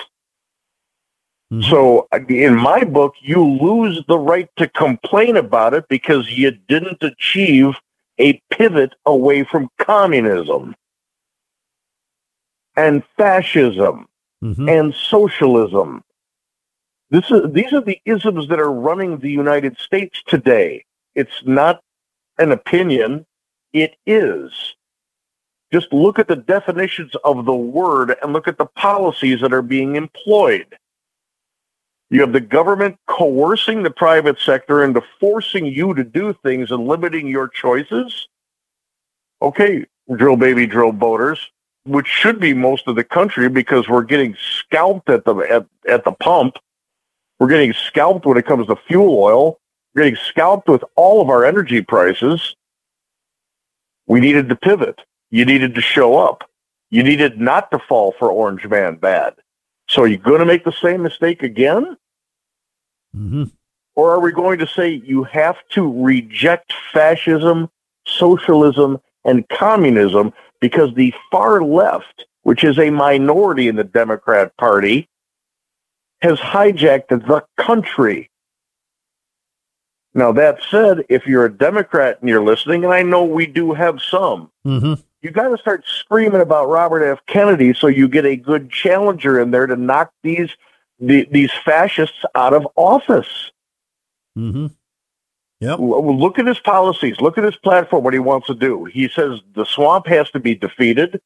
So, 1.68 2.06
in 2.28 2.54
my 2.54 2.84
book, 2.84 3.14
you 3.20 3.44
lose 3.44 4.00
the 4.06 4.18
right 4.18 4.48
to 4.56 4.68
complain 4.68 5.36
about 5.36 5.74
it 5.74 5.88
because 5.88 6.30
you 6.30 6.52
didn't 6.52 7.02
achieve 7.02 7.74
a 8.18 8.40
pivot 8.50 8.94
away 9.04 9.42
from 9.42 9.68
communism 9.78 10.76
and 12.76 13.02
fascism 13.16 14.06
Mm-hmm. 14.42 14.70
and 14.70 14.94
socialism. 14.94 16.02
This 17.10 17.30
is, 17.30 17.52
these 17.52 17.74
are 17.74 17.82
the 17.82 18.00
isms 18.06 18.48
that 18.48 18.58
are 18.58 18.72
running 18.72 19.18
the 19.18 19.30
United 19.30 19.76
States 19.78 20.22
today. 20.26 20.86
It's 21.14 21.42
not 21.44 21.82
an 22.38 22.50
opinion. 22.50 23.26
It 23.72 23.96
is. 24.06 24.52
Just 25.72 25.92
look 25.92 26.18
at 26.18 26.26
the 26.26 26.36
definitions 26.36 27.12
of 27.24 27.44
the 27.44 27.54
word 27.54 28.16
and 28.22 28.32
look 28.32 28.48
at 28.48 28.58
the 28.58 28.66
policies 28.66 29.40
that 29.40 29.52
are 29.52 29.62
being 29.62 29.96
employed. 29.96 30.76
You 32.10 32.20
have 32.22 32.32
the 32.32 32.40
government 32.40 32.98
coercing 33.06 33.84
the 33.84 33.90
private 33.90 34.40
sector 34.40 34.82
into 34.82 35.00
forcing 35.20 35.64
you 35.64 35.94
to 35.94 36.02
do 36.02 36.32
things 36.42 36.72
and 36.72 36.88
limiting 36.88 37.28
your 37.28 37.46
choices. 37.46 38.26
Okay, 39.40 39.86
drill 40.16 40.36
baby 40.36 40.66
drill 40.66 40.90
boaters, 40.90 41.50
which 41.84 42.08
should 42.08 42.40
be 42.40 42.52
most 42.52 42.88
of 42.88 42.96
the 42.96 43.04
country 43.04 43.48
because 43.48 43.88
we're 43.88 44.02
getting 44.02 44.36
scalped 44.58 45.08
at 45.08 45.24
the 45.24 45.36
at, 45.36 45.66
at 45.88 46.04
the 46.04 46.12
pump. 46.12 46.56
We're 47.38 47.48
getting 47.48 47.72
scalped 47.72 48.26
when 48.26 48.36
it 48.36 48.44
comes 48.44 48.66
to 48.66 48.76
fuel 48.76 49.16
oil. 49.16 49.60
We're 49.94 50.02
getting 50.02 50.18
scalped 50.26 50.68
with 50.68 50.82
all 50.96 51.22
of 51.22 51.30
our 51.30 51.44
energy 51.44 51.80
prices. 51.80 52.56
We 54.10 54.18
needed 54.18 54.48
to 54.48 54.56
pivot. 54.56 55.00
You 55.30 55.44
needed 55.44 55.76
to 55.76 55.80
show 55.80 56.18
up. 56.18 56.50
You 56.90 57.04
needed 57.04 57.40
not 57.40 57.70
to 57.70 57.78
fall 57.78 58.12
for 58.18 58.28
Orange 58.28 58.66
Man 58.66 58.96
bad. 58.96 59.34
So 59.88 60.02
are 60.02 60.08
you 60.08 60.18
going 60.18 60.40
to 60.40 60.44
make 60.44 60.64
the 60.64 60.72
same 60.72 61.04
mistake 61.04 61.44
again? 61.44 61.96
Mm-hmm. 63.16 63.44
Or 63.94 64.10
are 64.10 64.18
we 64.18 64.32
going 64.32 64.58
to 64.58 64.66
say 64.66 64.90
you 64.90 65.22
have 65.24 65.58
to 65.74 66.02
reject 66.02 66.72
fascism, 66.92 67.70
socialism, 68.04 68.98
and 69.24 69.48
communism 69.48 70.32
because 70.60 70.92
the 70.94 71.14
far 71.30 71.62
left, 71.62 72.24
which 72.42 72.64
is 72.64 72.80
a 72.80 72.90
minority 72.90 73.68
in 73.68 73.76
the 73.76 73.84
Democrat 73.84 74.56
Party, 74.56 75.08
has 76.20 76.38
hijacked 76.38 77.08
the 77.08 77.44
country. 77.56 78.29
Now, 80.14 80.32
that 80.32 80.58
said, 80.70 81.04
if 81.08 81.26
you're 81.26 81.44
a 81.44 81.52
Democrat 81.52 82.18
and 82.20 82.28
you're 82.28 82.42
listening, 82.42 82.84
and 82.84 82.92
I 82.92 83.02
know 83.02 83.24
we 83.24 83.46
do 83.46 83.72
have 83.72 84.00
some, 84.02 84.50
Mm-hmm. 84.66 84.94
you 85.22 85.30
got 85.30 85.48
to 85.48 85.58
start 85.58 85.84
screaming 85.86 86.40
about 86.40 86.68
Robert 86.68 87.04
F. 87.04 87.20
Kennedy 87.26 87.72
so 87.74 87.86
you 87.86 88.08
get 88.08 88.26
a 88.26 88.36
good 88.36 88.70
challenger 88.70 89.40
in 89.40 89.50
there 89.52 89.66
to 89.66 89.76
knock 89.76 90.12
these 90.22 90.50
the, 90.98 91.26
these 91.30 91.50
fascists 91.64 92.24
out 92.34 92.52
of 92.52 92.66
office. 92.76 93.50
Mm-hmm. 94.36 94.66
Yep. 95.60 95.78
Look 95.78 96.38
at 96.38 96.46
his 96.46 96.58
policies. 96.58 97.20
Look 97.20 97.38
at 97.38 97.44
his 97.44 97.56
platform. 97.56 98.02
What 98.04 98.12
he 98.14 98.18
wants 98.18 98.46
to 98.48 98.54
do. 98.54 98.84
He 98.86 99.08
says 99.08 99.40
the 99.54 99.64
swamp 99.64 100.06
has 100.08 100.30
to 100.32 100.40
be 100.40 100.54
defeated. 100.54 101.20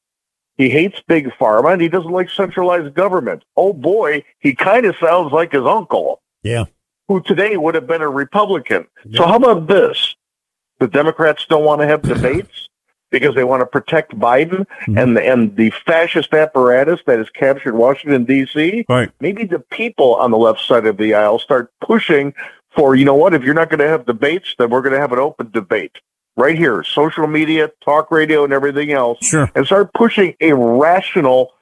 He 0.57 0.69
hates 0.71 1.01
big 1.09 1.29
pharma 1.31 1.73
and 1.73 1.83
he 1.83 1.89
doesn't 1.89 2.11
like 2.13 2.31
centralized 2.31 2.95
government. 2.95 3.45
Oh 3.57 3.73
boy, 3.73 4.25
he 4.39 4.55
kind 4.55 4.87
of 4.87 4.95
sounds 4.99 5.33
like 5.33 5.53
his 5.53 5.65
uncle, 5.67 6.21
Yeah. 6.45 6.65
Who 7.09 7.21
today 7.23 7.57
would 7.57 7.75
have 7.75 7.87
been 7.87 8.03
a 8.03 8.09
Republican. 8.09 8.87
So 9.15 9.27
how 9.27 9.37
about 9.37 9.67
this? 9.67 10.15
The 10.81 10.89
Democrats 10.89 11.47
don't 11.47 11.65
want 11.65 11.81
to 11.81 11.87
have 11.87 12.03
debates 12.15 12.69
because 13.11 13.35
they 13.35 13.45
want 13.45 13.61
to 13.61 13.67
protect 13.67 14.19
Biden 14.19 14.67
mm-hmm. 14.67 14.99
and 14.99 15.17
the, 15.17 15.23
and 15.23 15.57
the 15.57 15.71
fascist 15.71 16.35
apparatus 16.35 17.01
that 17.07 17.19
has 17.19 17.31
captured 17.31 17.75
Washington 17.75 18.25
D.C. 18.25 18.85
Right. 18.89 19.11
Maybe 19.21 19.45
the 19.45 19.61
people 19.61 20.17
on 20.17 20.31
the 20.31 20.39
left 20.39 20.61
side 20.61 20.87
of 20.87 20.97
the 20.97 21.15
aisle 21.15 21.39
start 21.39 21.71
pushing 21.81 22.35
for 22.75 22.97
you 22.97 23.05
know 23.05 23.15
what? 23.15 23.35
If 23.35 23.45
you're 23.45 23.55
not 23.55 23.71
going 23.71 23.79
to 23.81 23.89
have 23.89 24.05
debates, 24.07 24.55
then 24.59 24.71
we're 24.71 24.83
going 24.83 24.95
to 24.95 25.01
have 25.01 25.13
an 25.13 25.21
open 25.21 25.51
debate 25.53 25.99
right 26.37 26.59
here, 26.59 26.83
social 26.83 27.27
media, 27.27 27.71
talk 27.85 28.11
radio, 28.11 28.45
and 28.45 28.53
everything 28.53 28.93
else, 28.93 29.19
Sure. 29.23 29.51
and 29.55 29.65
start 29.67 29.93
pushing 29.95 30.35
a 30.41 30.53
rational, 30.53 31.53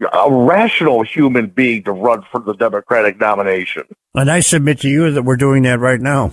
a 0.00 0.30
rational 0.32 1.02
human 1.02 1.46
being 1.48 1.82
to 1.84 1.92
run 1.92 2.22
for 2.30 2.40
the 2.40 2.54
Democratic 2.54 3.18
nomination. 3.20 3.84
And 4.14 4.30
I 4.30 4.40
submit 4.40 4.80
to 4.80 4.88
you 4.88 5.10
that 5.12 5.22
we're 5.22 5.36
doing 5.36 5.62
that 5.64 5.78
right 5.78 6.00
now. 6.00 6.32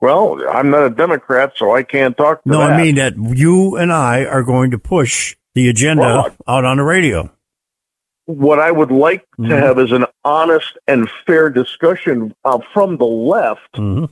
Well, 0.00 0.40
I'm 0.50 0.70
not 0.70 0.84
a 0.84 0.90
Democrat, 0.90 1.52
so 1.56 1.74
I 1.74 1.82
can't 1.84 2.16
talk 2.16 2.40
No, 2.44 2.58
that. 2.58 2.72
I 2.72 2.82
mean 2.82 2.96
that 2.96 3.14
you 3.16 3.76
and 3.76 3.92
I 3.92 4.24
are 4.24 4.42
going 4.42 4.72
to 4.72 4.78
push 4.78 5.36
the 5.54 5.68
agenda 5.68 6.02
Well, 6.02 6.36
out 6.48 6.64
on 6.64 6.78
the 6.78 6.82
radio. 6.82 7.30
what 8.26 8.58
I 8.58 8.70
would 8.70 8.90
like 8.90 9.24
Mhm. 9.38 9.48
to 9.48 9.56
have 9.60 9.78
is 9.78 9.92
an 9.92 10.06
honest 10.24 10.78
and 10.88 11.08
fair 11.26 11.50
discussion 11.50 12.34
uh, 12.44 12.58
from 12.72 12.96
the 12.96 13.04
left 13.04 13.72
Mm-hmm. 13.74 14.04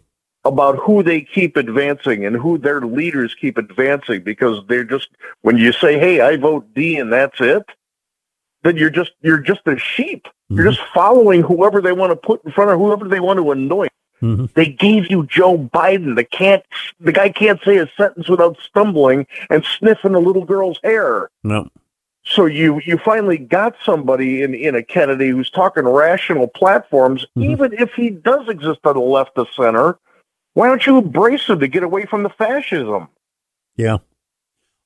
about 0.44 0.76
who 0.78 1.02
they 1.02 1.20
keep 1.22 1.56
advancing 1.56 2.24
and 2.26 2.36
who 2.36 2.58
their 2.58 2.80
leaders 2.80 3.34
keep 3.40 3.56
advancing 3.56 4.22
because 4.22 4.60
they're 4.68 4.84
just 4.84 5.08
when 5.42 5.56
you 5.56 5.72
say 5.72 5.98
hey 5.98 6.20
I 6.20 6.36
vote 6.36 6.66
D 6.74 6.96
and 6.98 7.12
that's 7.12 7.40
it 7.40 7.62
then 8.62 8.76
you're 8.76 8.90
just 8.90 9.12
you're 9.22 9.38
just 9.38 9.60
a 9.66 9.78
sheep 9.78 10.26
you're 10.48 10.64
Mm-hmm. 10.64 10.70
just 10.74 10.80
following 10.92 11.42
whoever 11.42 11.80
they 11.80 11.92
want 11.92 12.10
to 12.10 12.16
put 12.16 12.44
in 12.44 12.50
front 12.52 12.70
of 12.70 12.78
whoever 12.78 13.06
they 13.08 13.20
want 13.20 13.38
to 13.38 13.50
anoint 13.52 13.90
Mm-hmm. 14.22 14.46
they 14.54 14.66
gave 14.66 15.10
you 15.10 15.24
Joe 15.26 15.56
Biden 15.56 16.14
the 16.14 16.24
can't 16.24 16.62
the 17.00 17.12
guy 17.12 17.30
can't 17.30 17.58
say 17.64 17.78
a 17.78 17.90
sentence 17.96 18.28
without 18.28 18.58
stumbling 18.62 19.26
and 19.48 19.64
sniffing 19.78 20.14
a 20.14 20.18
little 20.18 20.44
girl's 20.44 20.78
hair 20.84 21.30
No. 21.42 21.68
so 22.22 22.44
you 22.44 22.80
you 22.84 22.98
finally 22.98 23.38
got 23.38 23.76
somebody 23.82 24.42
in 24.42 24.52
in 24.54 24.74
a 24.74 24.82
Kennedy 24.82 25.30
who's 25.30 25.48
talking 25.50 25.84
rational 25.88 26.48
platforms, 26.48 27.24
Mm-hmm. 27.36 27.50
even 27.50 27.72
if 27.72 27.92
he 27.94 28.10
does 28.10 28.46
exist 28.48 28.80
on 28.84 28.94
the 28.94 29.00
left 29.00 29.38
of 29.38 29.46
center. 29.56 29.98
Why 30.52 30.66
don't 30.66 30.84
you 30.84 30.98
embrace 30.98 31.46
him 31.48 31.60
to 31.60 31.68
get 31.68 31.82
away 31.84 32.04
from 32.06 32.22
the 32.24 32.28
fascism? 32.28 33.08
Yeah. 33.76 33.98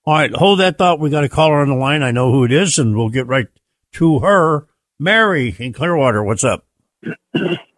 All 0.05 0.15
right. 0.15 0.31
Hold 0.31 0.61
that 0.61 0.77
thought. 0.79 1.01
We 1.01 1.09
got 1.11 1.25
a 1.25 1.29
caller 1.29 1.57
on 1.63 1.71
the 1.71 1.75
line. 1.75 2.03
I 2.03 2.11
know 2.13 2.31
who 2.31 2.45
it 2.45 2.53
is, 2.53 2.79
and 2.79 2.95
we'll 2.95 3.09
get 3.09 3.27
right 3.27 3.47
to 3.95 4.21
her. 4.21 4.67
Mary 4.99 5.57
in 5.59 5.73
Clearwater. 5.73 6.23
What's 6.23 6.45
up? 6.45 6.65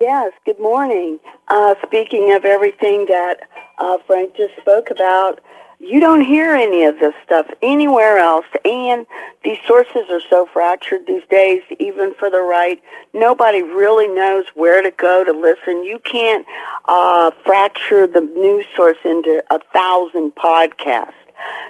Yes, 0.01 0.33
good 0.45 0.61
morning. 0.61 1.19
Uh, 1.49 1.75
speaking 1.85 2.35
of 2.35 2.45
everything 2.45 3.07
that 3.07 3.49
uh, 3.79 3.99
Frank 4.07 4.37
just 4.37 4.55
spoke 4.61 4.91
about, 4.91 5.41
you 5.79 6.01
don't 6.01 6.23
hear 6.23 6.55
any 6.55 6.85
of 6.85 6.99
this 7.01 7.15
stuff 7.25 7.47
anywhere 7.63 8.19
else. 8.19 8.47
And 8.65 9.07
these 9.45 9.59
sources 9.67 10.05
are 10.11 10.21
so 10.29 10.47
fractured 10.53 11.07
these 11.07 11.23
days, 11.31 11.63
even 11.79 12.15
for 12.15 12.31
the 12.31 12.41
right. 12.41 12.83
Nobody 13.15 13.63
really 13.63 14.09
knows 14.09 14.45
where 14.55 14.83
to 14.83 14.91
go 14.91 15.25
to 15.25 15.33
listen. 15.33 15.85
You 15.85 15.99
can't 15.99 16.47
uh, 16.87 17.31
fracture 17.45 18.07
the 18.07 18.21
news 18.21 18.67
source 18.77 18.99
into 19.05 19.43
a 19.51 19.59
thousand 19.73 20.35
podcasts. 20.35 21.13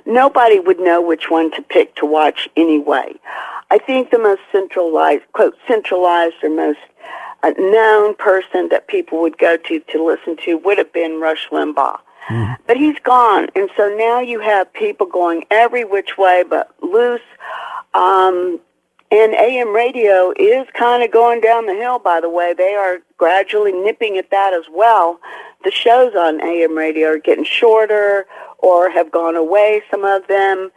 Nobody 0.05 0.61
would 0.61 0.79
know 0.79 1.03
which 1.03 1.31
one 1.31 1.51
to 1.53 1.63
pick 1.63 1.97
to 1.97 2.07
watch 2.07 2.49
anyway. 2.57 3.15
I 3.71 3.79
think 3.79 4.11
the 4.11 4.19
most 4.19 4.43
centralized, 4.53 5.25
quote, 5.33 5.57
centralized 5.67 6.37
or 6.43 6.51
most 6.51 6.79
a 7.43 7.53
known 7.59 8.15
person 8.15 8.69
that 8.71 8.89
people 8.89 9.21
would 9.21 9.39
go 9.39 9.57
to 9.57 9.81
to 9.81 10.05
listen 10.05 10.37
to 10.45 10.57
would 10.59 10.79
have 10.79 10.93
been 10.93 11.21
Rush 11.21 11.49
Limbaugh. 11.51 11.99
But 12.67 12.77
he's 12.77 12.99
gone, 13.05 13.49
and 13.55 13.71
so 13.77 13.95
now 13.97 14.19
you 14.21 14.41
have 14.41 14.73
people 14.73 15.07
going 15.07 15.45
every 15.51 15.85
which 15.85 16.19
way 16.19 16.43
but 16.49 16.75
loose. 16.83 17.21
Um, 17.95 18.59
and 19.13 19.35
AM 19.35 19.73
radio 19.73 20.33
is 20.37 20.67
kind 20.75 21.05
of 21.05 21.13
going 21.13 21.41
down 21.41 21.67
the 21.67 21.75
hill, 21.75 22.01
by 22.01 22.21
the 22.21 22.29
way. 22.29 22.53
They 22.53 22.75
are 22.75 22.99
gradually 23.17 23.71
nipping 23.71 24.19
at 24.19 24.31
that 24.31 24.53
as 24.53 24.65
well. 24.73 25.21
The 25.63 25.71
shows 25.71 26.15
on 26.17 26.41
AM 26.41 26.77
radio 26.77 27.11
are 27.11 27.19
getting 27.19 27.45
shorter 27.45 28.27
or 28.59 28.91
have 28.91 29.13
gone 29.13 29.37
away, 29.37 29.83
some 29.89 30.05
of 30.05 30.27
them. 30.27 30.73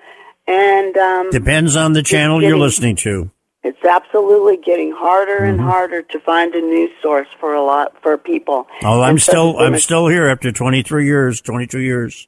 And 0.49 0.97
um, 0.97 1.29
Depends 1.29 1.75
on 1.75 1.93
the 1.93 2.01
channel 2.01 2.41
you're 2.41 2.57
listening 2.57 2.95
to. 2.97 3.29
It's 3.63 3.83
absolutely 3.85 4.57
getting 4.57 4.91
harder 4.91 5.43
and 5.43 5.59
Mhm. 5.59 5.63
harder 5.63 6.01
to 6.01 6.19
find 6.21 6.55
a 6.55 6.61
news 6.61 6.89
source 7.03 7.27
for 7.39 7.53
a 7.53 7.61
lot 7.61 7.93
for 8.01 8.17
people. 8.17 8.67
Oh, 8.83 9.01
I'm 9.01 9.11
And 9.11 9.21
still 9.21 9.59
I'm 9.59 9.77
still 9.77 10.07
here 10.07 10.27
after 10.27 10.51
23 10.51 11.05
years, 11.05 11.39
22 11.39 11.79
years. 11.79 12.27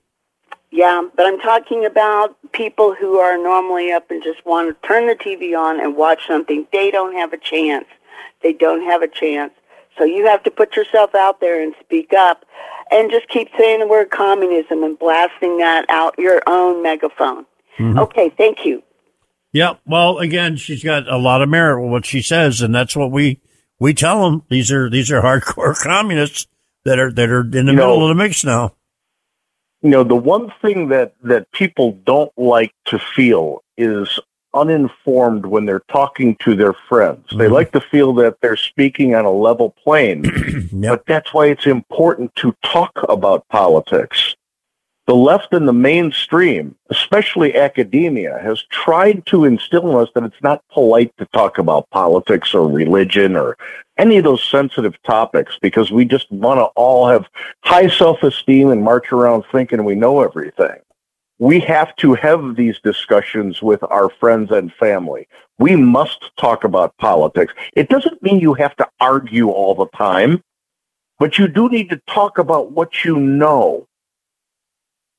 Yeah, 0.69 1.01
but 1.15 1.25
I'm 1.25 1.39
talking 1.39 1.83
about 1.85 2.35
people 2.51 2.93
who 2.93 3.17
are 3.17 3.37
normally 3.37 3.91
up 3.91 4.11
and 4.11 4.21
just 4.23 4.45
want 4.45 4.69
to 4.69 4.87
turn 4.87 5.07
the 5.07 5.15
TV 5.15 5.55
on 5.55 5.79
and 5.79 5.95
watch 5.95 6.27
something. 6.27 6.67
They 6.71 6.91
don't 6.91 7.15
have 7.15 7.33
a 7.33 7.37
chance. 7.37 7.85
They 8.43 8.53
don't 8.53 8.83
have 8.83 9.01
a 9.01 9.07
chance. 9.07 9.51
So 9.97 10.03
you 10.05 10.27
have 10.27 10.43
to 10.43 10.51
put 10.51 10.75
yourself 10.75 11.15
out 11.15 11.39
there 11.41 11.59
and 11.61 11.73
speak 11.79 12.13
up 12.13 12.45
and 12.91 13.09
just 13.09 13.27
keep 13.29 13.49
saying 13.57 13.79
the 13.79 13.87
word 13.87 14.11
communism 14.11 14.83
and 14.83 14.97
blasting 14.99 15.57
that 15.57 15.85
out 15.89 16.13
your 16.19 16.41
own 16.47 16.81
megaphone. 16.83 17.45
Mhm. 17.81 17.99
Okay, 17.99 18.29
thank 18.37 18.65
you. 18.65 18.83
Yeah. 19.53 19.73
Well, 19.85 20.19
again, 20.19 20.55
she's 20.55 20.83
got 20.83 21.07
a 21.07 21.17
lot 21.17 21.41
of 21.41 21.49
merit 21.49 21.81
with 21.81 21.91
what 21.91 22.05
she 22.05 22.21
says, 22.21 22.61
and 22.61 22.73
that's 22.73 22.95
what 22.95 23.11
we 23.11 23.39
we 23.79 23.93
tell 23.93 24.23
them. 24.29 24.43
These 24.49 24.71
are 24.71 24.89
these 24.89 25.11
are 25.11 25.21
hardcore 25.21 25.75
communists 25.83 26.47
that 26.85 26.99
are 26.99 27.11
that 27.11 27.29
are 27.29 27.41
in 27.41 27.51
the 27.51 27.59
You 27.59 27.73
middle 27.73 27.99
know- 27.99 28.03
of 28.09 28.09
the 28.09 28.23
mix 28.23 28.43
now. 28.43 28.73
you 29.81 29.89
know 29.89 30.03
the 30.03 30.15
one 30.15 30.53
thing 30.61 30.89
that 30.89 31.13
that 31.23 31.51
people 31.51 31.99
don't 32.05 32.31
like 32.37 32.73
to 32.85 32.99
feel 32.99 33.63
is 33.77 34.19
uninformed 34.53 35.45
when 35.45 35.65
they're 35.65 35.83
talking 35.91 36.35
to 36.35 36.55
their 36.55 36.73
friends 36.89 37.25
they 37.31 37.47
Mhm. 37.47 37.51
like 37.51 37.71
to 37.71 37.79
feel 37.81 38.13
that 38.13 38.35
they're 38.41 38.57
speaking 38.57 39.15
on 39.15 39.25
a 39.25 39.31
level 39.31 39.69
plane 39.83 40.21
but 40.73 41.05
that's 41.07 41.33
why 41.33 41.47
it's 41.47 41.65
important 41.65 42.35
to 42.35 42.53
talk 42.63 42.91
about 43.09 43.47
politics 43.47 44.35
the 45.11 45.15
left 45.17 45.51
and 45.51 45.67
the 45.67 45.73
mainstream 45.73 46.73
especially 46.89 47.53
academia 47.57 48.39
has 48.41 48.63
tried 48.69 49.25
to 49.25 49.43
instill 49.43 49.89
in 49.89 49.97
us 49.97 50.07
that 50.15 50.23
it's 50.23 50.41
not 50.41 50.63
polite 50.69 51.11
to 51.17 51.25
talk 51.33 51.57
about 51.57 51.89
politics 51.89 52.53
or 52.53 52.65
religion 52.65 53.35
or 53.35 53.57
any 53.97 54.19
of 54.19 54.23
those 54.23 54.41
sensitive 54.41 54.95
topics 55.03 55.59
because 55.61 55.91
we 55.91 56.05
just 56.05 56.31
want 56.31 56.59
to 56.59 56.63
all 56.77 57.09
have 57.09 57.27
high 57.65 57.89
self-esteem 57.89 58.69
and 58.69 58.81
march 58.81 59.11
around 59.11 59.43
thinking 59.51 59.83
we 59.83 59.95
know 59.95 60.21
everything. 60.21 60.79
We 61.39 61.59
have 61.59 61.93
to 61.97 62.13
have 62.13 62.55
these 62.55 62.79
discussions 62.79 63.61
with 63.61 63.83
our 63.83 64.09
friends 64.11 64.49
and 64.49 64.71
family. 64.75 65.27
We 65.59 65.75
must 65.75 66.31
talk 66.37 66.63
about 66.63 66.95
politics. 66.99 67.53
It 67.75 67.89
doesn't 67.89 68.23
mean 68.23 68.39
you 68.39 68.53
have 68.53 68.77
to 68.77 68.87
argue 69.01 69.49
all 69.49 69.75
the 69.75 69.87
time, 69.87 70.41
but 71.19 71.37
you 71.37 71.49
do 71.49 71.67
need 71.67 71.89
to 71.89 72.01
talk 72.07 72.37
about 72.37 72.71
what 72.71 73.03
you 73.03 73.17
know. 73.17 73.89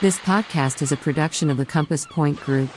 This 0.00 0.18
podcast 0.20 0.80
is 0.80 0.90
a 0.90 0.96
production 0.96 1.50
of 1.50 1.58
the 1.58 1.66
Compass 1.66 2.06
Point 2.06 2.40
Group. 2.40 2.70